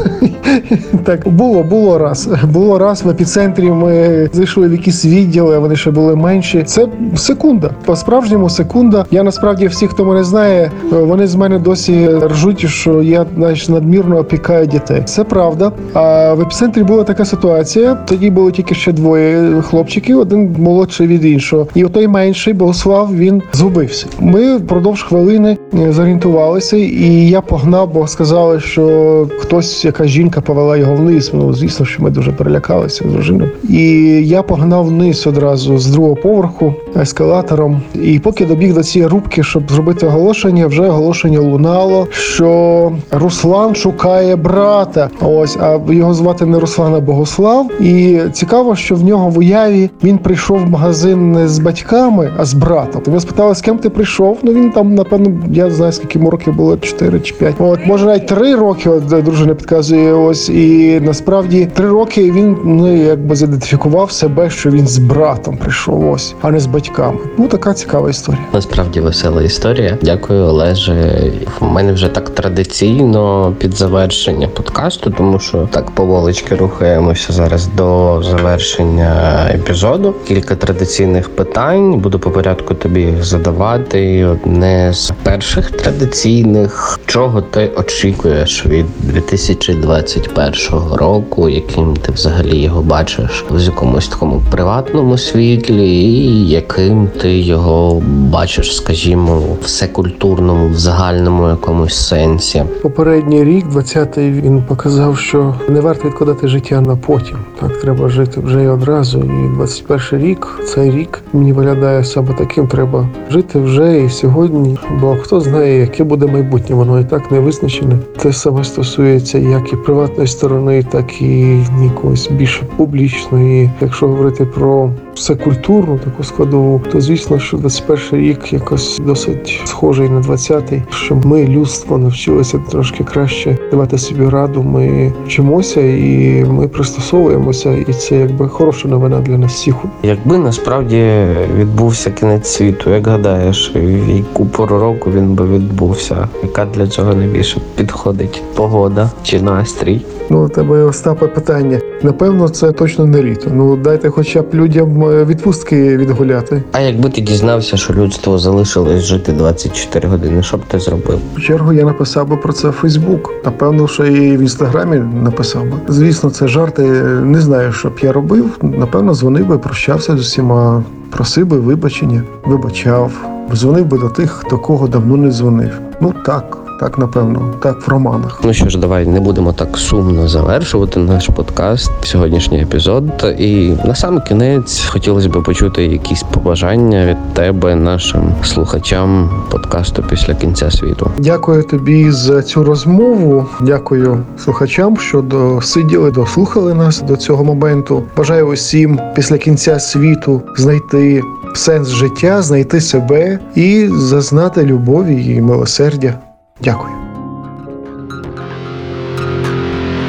так 1.04 1.28
було, 1.28 1.64
було 1.64 1.98
раз. 1.98 2.30
Було 2.54 2.78
раз 2.80 3.04
в 3.04 3.10
епіцентрі. 3.10 3.72
Ми 3.72 4.30
зайшли 4.34 4.68
в 4.68 4.72
якісь 4.72 5.06
відділи, 5.06 5.60
вони 5.60 5.76
ще 5.76 5.92
були 5.92 6.16
менші. 6.16 6.64
Це 6.64 6.88
секунда. 7.16 7.70
По 7.86 7.96
справжньому 7.96 8.50
секунда. 8.50 9.06
Я 9.12 9.24
насправді 9.24 9.68
всі, 9.68 9.88
хто 9.88 10.06
мене 10.06 10.24
знає, 10.24 10.72
вони 10.92 11.28
з 11.28 11.36
мене 11.36 11.60
досі 11.60 12.10
ржуть, 12.10 12.70
що 12.70 13.02
я 13.02 13.26
значить, 13.38 13.70
надмірно 13.70 14.18
опікаю 14.18 14.66
дітей. 14.66 15.02
Це 15.06 15.24
правда. 15.24 15.72
А 15.94 16.34
в 16.34 16.42
епіцентрі 16.42 16.84
була 16.84 17.04
така 17.04 17.26
ситуація. 17.26 17.96
Тоді 17.96 18.30
було 18.30 18.52
тільки 18.52 18.76
ще 18.76 18.92
двоє 18.92 19.62
хлопчиків, 19.62 20.20
один 20.20 20.56
молодший 20.60 21.08
від 21.08 21.26
іншого. 21.26 21.68
І 21.76 21.84
отой 21.84 22.08
менший 22.08 22.54
Богослав 22.54 23.18
він 23.18 23.42
згубився. 23.54 24.06
Ми 24.20 24.58
впродовж 24.58 25.04
хвилини 25.04 25.58
е, 25.74 25.92
зорієнтувалися, 25.92 26.78
і 26.78 27.07
я 27.10 27.42
погнав, 27.42 27.94
бо 27.94 28.08
сказали, 28.08 28.60
що 28.60 29.28
хтось, 29.40 29.86
яка 29.86 30.08
жінка 30.08 30.42
повела 30.42 30.78
його 30.78 30.96
вниз. 30.96 31.32
Ну 31.34 31.54
звісно, 31.54 31.86
що 31.86 32.04
ми 32.04 32.10
дуже 32.10 32.32
перелякалися 32.32 33.06
з 33.10 33.12
дружиною. 33.12 33.52
І 33.70 33.84
я 34.28 34.44
погнав 34.44 34.86
вниз 34.86 35.28
одразу 35.28 35.78
з 35.78 35.88
другого 35.88 36.16
поверху 36.16 36.74
ескалатором. 37.02 37.82
І 37.96 38.20
поки 38.20 38.46
добіг 38.46 38.74
до 38.74 38.84
цієї 38.84 39.10
рубки, 39.10 39.44
щоб 39.44 39.72
зробити 39.72 40.08
оголошення, 40.08 40.68
вже 40.68 40.82
оголошення 40.82 41.40
лунало, 41.40 42.08
що 42.12 42.92
Руслан 43.12 43.76
шукає 43.76 44.36
брата. 44.36 45.10
Ось 45.22 45.58
а 45.62 45.80
його 45.90 46.14
звати 46.14 46.46
не 46.46 46.60
Руслан, 46.60 46.96
а 46.96 47.00
Богослав. 47.00 47.82
І 47.82 48.20
цікаво, 48.34 48.76
що 48.76 48.96
в 48.96 49.04
нього 49.04 49.30
в 49.30 49.38
уяві 49.38 49.90
він 50.04 50.18
прийшов 50.18 50.60
в 50.60 50.70
магазин 50.70 51.32
не 51.32 51.48
з 51.48 51.60
батьками, 51.60 52.32
а 52.38 52.46
з 52.46 52.54
братом. 52.54 53.02
Тобто 53.06 53.20
спитали, 53.20 53.56
з 53.56 53.62
ким 53.62 53.78
ти 53.78 53.90
прийшов. 53.90 54.38
Ну 54.44 54.54
він 54.54 54.72
там, 54.72 54.96
напевно, 54.96 55.32
я 55.52 55.64
не 55.64 55.72
знаю, 55.72 55.92
скільки 55.92 56.20
йому 56.20 56.30
років 56.30 56.56
було 56.56 56.78
4 56.98 57.20
чи 57.20 57.34
5. 57.34 57.56
От 57.60 57.86
може 57.86 58.06
навіть 58.06 58.28
3 58.28 58.56
роки. 58.56 58.90
От 58.90 59.06
дружина 59.06 59.56
підказує. 59.56 60.14
Ось 60.14 60.50
і 60.50 61.00
насправді 61.00 61.66
3 61.74 61.90
роки 61.90 62.32
він 62.32 62.58
ну 62.66 63.04
якби 63.04 63.36
задентифікував 63.36 64.12
себе, 64.12 64.50
що 64.50 64.70
він 64.70 64.88
з 64.88 64.98
братом 64.98 65.58
прийшов. 65.58 66.12
Ось, 66.12 66.36
а 66.42 66.52
не 66.52 66.60
з 66.60 66.66
батьками. 66.66 67.18
Ну 67.38 67.48
така 67.48 67.74
цікава 67.74 68.10
історія. 68.10 68.42
Насправді 68.54 69.00
весела 69.00 69.44
історія. 69.44 69.98
Дякую, 70.02 70.44
Олеже. 70.44 71.24
У 71.62 71.66
мене 71.66 71.94
вже 71.94 72.08
так 72.08 72.30
традиційно 72.30 73.54
під 73.60 73.76
завершення 73.76 74.48
подкасту, 74.48 75.14
тому 75.18 75.40
що 75.40 75.68
так 75.72 75.92
поволочки 75.92 76.56
рухаємося 76.56 77.34
зараз 77.34 77.70
до 77.78 78.22
завершення 78.24 79.42
епізоду. 79.54 80.16
Кілька 80.28 80.56
традиційних 80.56 81.30
питань 81.30 81.94
буду 81.94 82.20
по 82.20 82.32
порядку 82.32 82.74
тобі 82.74 83.02
їх 83.02 83.24
задавати. 83.24 84.26
Одне 84.26 84.94
з 84.94 85.12
перших 85.24 85.72
традиційних, 85.72 86.87
чого 87.06 87.42
ти 87.42 87.72
очікуєш 87.78 88.66
від 88.66 88.86
2021 89.00 90.94
року, 90.94 91.50
яким 91.50 91.96
ти 91.96 92.12
взагалі 92.12 92.58
його 92.58 92.82
бачиш 92.82 93.46
в 93.52 93.60
якомусь 93.60 94.08
такому 94.08 94.42
приватному 94.52 95.18
світлі, 95.18 95.90
і 95.90 96.50
яким 96.50 97.08
ти 97.22 97.40
його 97.40 98.02
бачиш, 98.08 98.76
скажімо, 98.76 99.42
всекультурному, 99.62 100.70
в 100.70 100.76
загальному 100.76 101.50
якомусь 101.50 102.08
сенсі. 102.08 102.64
Попередній 102.82 103.44
рік, 103.44 103.66
20-й, 103.66 104.32
він 104.32 104.64
показав, 104.68 105.18
що 105.18 105.56
не 105.70 105.82
варто 105.82 106.08
відкладати 106.08 106.48
життя 106.48 106.82
на 106.82 106.96
потім. 106.96 107.38
Так 107.60 107.82
треба 107.82 108.10
жити 108.10 108.42
вже 108.42 108.64
і 108.64 108.68
одразу. 108.68 109.20
І 109.20 109.56
21 109.56 110.28
рік, 110.28 110.60
цей 110.68 110.92
рік 110.92 111.24
мені 111.34 111.54
виглядає 111.54 112.04
саме 112.04 112.34
таким. 112.34 112.68
Треба 112.68 113.10
жити 113.32 113.60
вже 113.60 114.04
і 114.04 114.10
сьогодні. 114.10 114.78
Бо 115.02 115.16
хто 115.22 115.42
знає, 115.42 115.80
яке 115.80 116.04
буде 116.04 116.26
майбутнє, 116.28 116.76
воно 116.78 117.00
і 117.00 117.04
так 117.04 117.32
не 117.32 117.40
визначене. 117.40 117.96
Те 118.18 118.34
саме 118.34 118.64
стосується 118.64 119.38
як 119.38 119.74
і 119.74 119.76
приватної 119.76 120.28
сторони, 120.28 120.84
так 120.84 121.22
і 121.22 121.60
якоїсь 121.84 122.28
більш 122.28 122.62
публічної. 122.78 123.70
Якщо 123.82 124.08
говорити 124.08 124.46
про 124.46 124.92
все 125.18 125.36
культурну 125.36 126.00
таку 126.04 126.24
складову, 126.24 126.82
то 126.92 127.02
звісно, 127.02 127.40
що 127.40 127.58
21 127.58 128.20
рік 128.20 128.54
якось 128.54 129.00
досить 129.06 129.62
схожий 129.66 130.10
на 130.10 130.22
20-й, 130.22 130.82
що 130.90 131.16
ми 131.16 131.48
людство 131.48 131.98
навчилися 131.98 132.60
трошки 132.72 133.04
краще 133.04 133.58
давати 133.72 133.98
собі 133.98 134.30
раду. 134.30 134.64
Ми 134.64 135.14
вчимося 135.26 135.82
і 135.82 136.46
ми 136.50 136.68
пристосовуємося, 136.68 137.76
і 137.88 137.94
це 137.94 138.16
якби 138.16 138.48
хороша 138.48 138.88
новина 138.88 139.20
для 139.20 139.38
нас 139.38 139.54
всіх. 139.54 139.76
Якби 140.04 140.38
насправді 140.38 141.26
відбувся 141.58 142.12
кінець 142.12 142.48
світу, 142.48 142.90
як 142.90 143.08
гадаєш, 143.08 143.72
в 143.76 144.18
яку 144.18 144.46
пору 144.46 144.80
року 144.80 145.12
він 145.16 145.34
би 145.34 145.48
відбувся? 145.48 146.28
Яка 146.44 146.66
для 146.66 146.88
цього 146.88 147.14
найбільше 147.14 147.62
підходить? 147.76 148.44
Погода 148.56 149.10
чи 149.24 149.42
настрій? 149.42 150.02
Ну, 150.30 150.46
у 150.46 150.50
тебе 150.50 150.84
Остапе 150.84 151.28
питання. 151.28 151.80
Напевно, 152.04 152.50
це 152.50 152.72
точно 152.72 153.06
не 153.06 153.24
літо. 153.24 153.52
Ну 153.54 153.76
дайте, 153.76 154.10
хоча 154.10 154.42
б 154.42 154.46
людям 154.54 154.90
відпустки 155.10 155.98
відгуляти. 155.98 156.64
А 156.72 156.80
якби 156.80 157.10
ти 157.10 157.22
дізнався, 157.22 157.78
що 157.78 157.94
людство 157.94 158.38
залишилось 158.38 159.04
жити 159.04 159.32
24 159.32 160.08
години, 160.10 160.44
що 160.44 160.58
б 160.58 160.62
ти 160.68 160.80
зробив? 160.80 161.20
В 161.36 161.42
чергу 161.42 161.74
я 161.74 161.86
написав 161.86 162.28
би 162.28 162.38
про 162.38 162.54
це 162.54 162.70
в 162.70 162.72
Фейсбук. 162.72 163.34
Напевно, 163.46 163.88
що 163.88 164.06
і 164.06 164.38
в 164.38 164.42
інстаграмі 164.42 164.98
написав 165.24 165.64
би. 165.64 165.72
Звісно, 165.88 166.30
це 166.30 166.48
жарти. 166.48 166.82
Не 167.24 167.42
знаю, 167.42 167.72
що 167.72 167.90
б 167.90 168.00
я 168.02 168.12
робив. 168.12 168.58
Напевно, 168.62 169.14
дзвонив 169.16 169.48
би, 169.48 169.58
прощався 169.58 170.18
з 170.18 170.20
усіма, 170.20 170.84
просив 171.10 171.48
би 171.48 171.60
вибачення, 171.60 172.24
вибачав, 172.46 173.12
дзвонив 173.54 173.86
би 173.86 173.98
до 173.98 174.10
тих, 174.10 174.44
до 174.50 174.58
кого 174.58 174.88
давно 174.88 175.18
не 175.18 175.32
дзвонив. 175.32 175.80
Ну 176.02 176.14
так. 176.26 176.67
Так, 176.80 176.98
напевно, 176.98 177.54
так 177.60 177.88
в 177.88 177.90
романах. 177.90 178.42
Ну 178.44 178.54
що 178.54 178.70
ж, 178.70 178.78
давай 178.78 179.08
не 179.08 179.20
будемо 179.20 179.54
так 179.54 179.78
сумно 179.78 180.28
завершувати 180.28 181.00
наш 181.00 181.28
подкаст, 181.28 181.92
сьогоднішній 182.04 182.62
епізод. 182.62 183.04
І 183.40 183.74
на 183.86 183.96
сам 183.96 184.22
кінець 184.22 184.86
хотілося 184.86 185.30
б 185.30 185.44
почути 185.44 185.86
якісь 185.86 186.24
побажання 186.24 187.06
від 187.06 187.34
тебе, 187.34 187.76
нашим 187.76 188.32
слухачам 188.44 189.30
подкасту 189.52 190.04
після 190.10 190.34
кінця 190.34 190.72
світу. 190.72 191.12
Дякую 191.18 191.64
тобі 191.64 192.12
за 192.12 192.42
цю 192.42 192.64
розмову. 192.64 193.46
Дякую 193.62 194.24
слухачам, 194.38 194.98
що 194.98 195.22
досиділи, 195.22 196.12
дослухали 196.12 196.74
нас 196.74 197.02
до 197.02 197.16
цього 197.16 197.44
моменту. 197.44 198.04
Бажаю 198.18 198.48
усім 198.48 199.00
після 199.16 199.38
кінця 199.38 199.80
світу 199.80 200.42
знайти 200.58 201.22
сенс 201.56 201.90
життя, 201.90 202.42
знайти 202.42 202.82
себе 202.82 203.40
і 203.56 203.90
зазнати 203.92 204.66
любові 204.66 205.36
і 205.36 205.42
милосердя. 205.42 206.20
Дякую. 206.60 206.94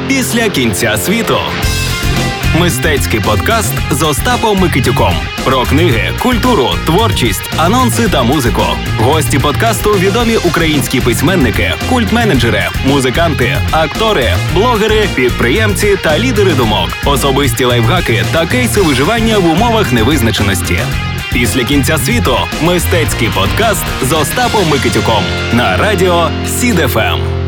Після 0.07 0.49
кінця 0.49 0.97
світу. 0.97 1.37
Мистецький 2.59 3.19
подкаст 3.19 3.73
з 3.91 4.03
Остапом 4.03 4.59
Микитюком 4.59 5.13
про 5.45 5.63
книги, 5.63 6.11
культуру, 6.21 6.69
творчість, 6.85 7.53
анонси 7.57 8.07
та 8.07 8.23
музику. 8.23 8.63
Гості 8.99 9.39
подкасту 9.39 9.91
відомі 9.91 10.37
українські 10.37 11.01
письменники, 11.01 11.73
культменеджери, 11.89 12.63
музиканти, 12.87 13.57
актори, 13.71 14.33
блогери, 14.53 15.07
підприємці 15.15 15.97
та 16.03 16.19
лідери 16.19 16.53
думок, 16.53 16.89
особисті 17.05 17.65
лайфхаки 17.65 18.23
та 18.31 18.45
кейси 18.45 18.81
виживання 18.81 19.37
в 19.37 19.45
умовах 19.45 19.91
невизначеності. 19.91 20.79
Після 21.33 21.63
кінця 21.63 21.97
світу 21.97 22.37
мистецький 22.61 23.29
подкаст 23.29 23.85
з 24.03 24.11
Остапом 24.13 24.69
Микитюком 24.69 25.23
на 25.53 25.77
радіо 25.77 26.29
СІД 26.45 26.91
FM. 26.91 27.38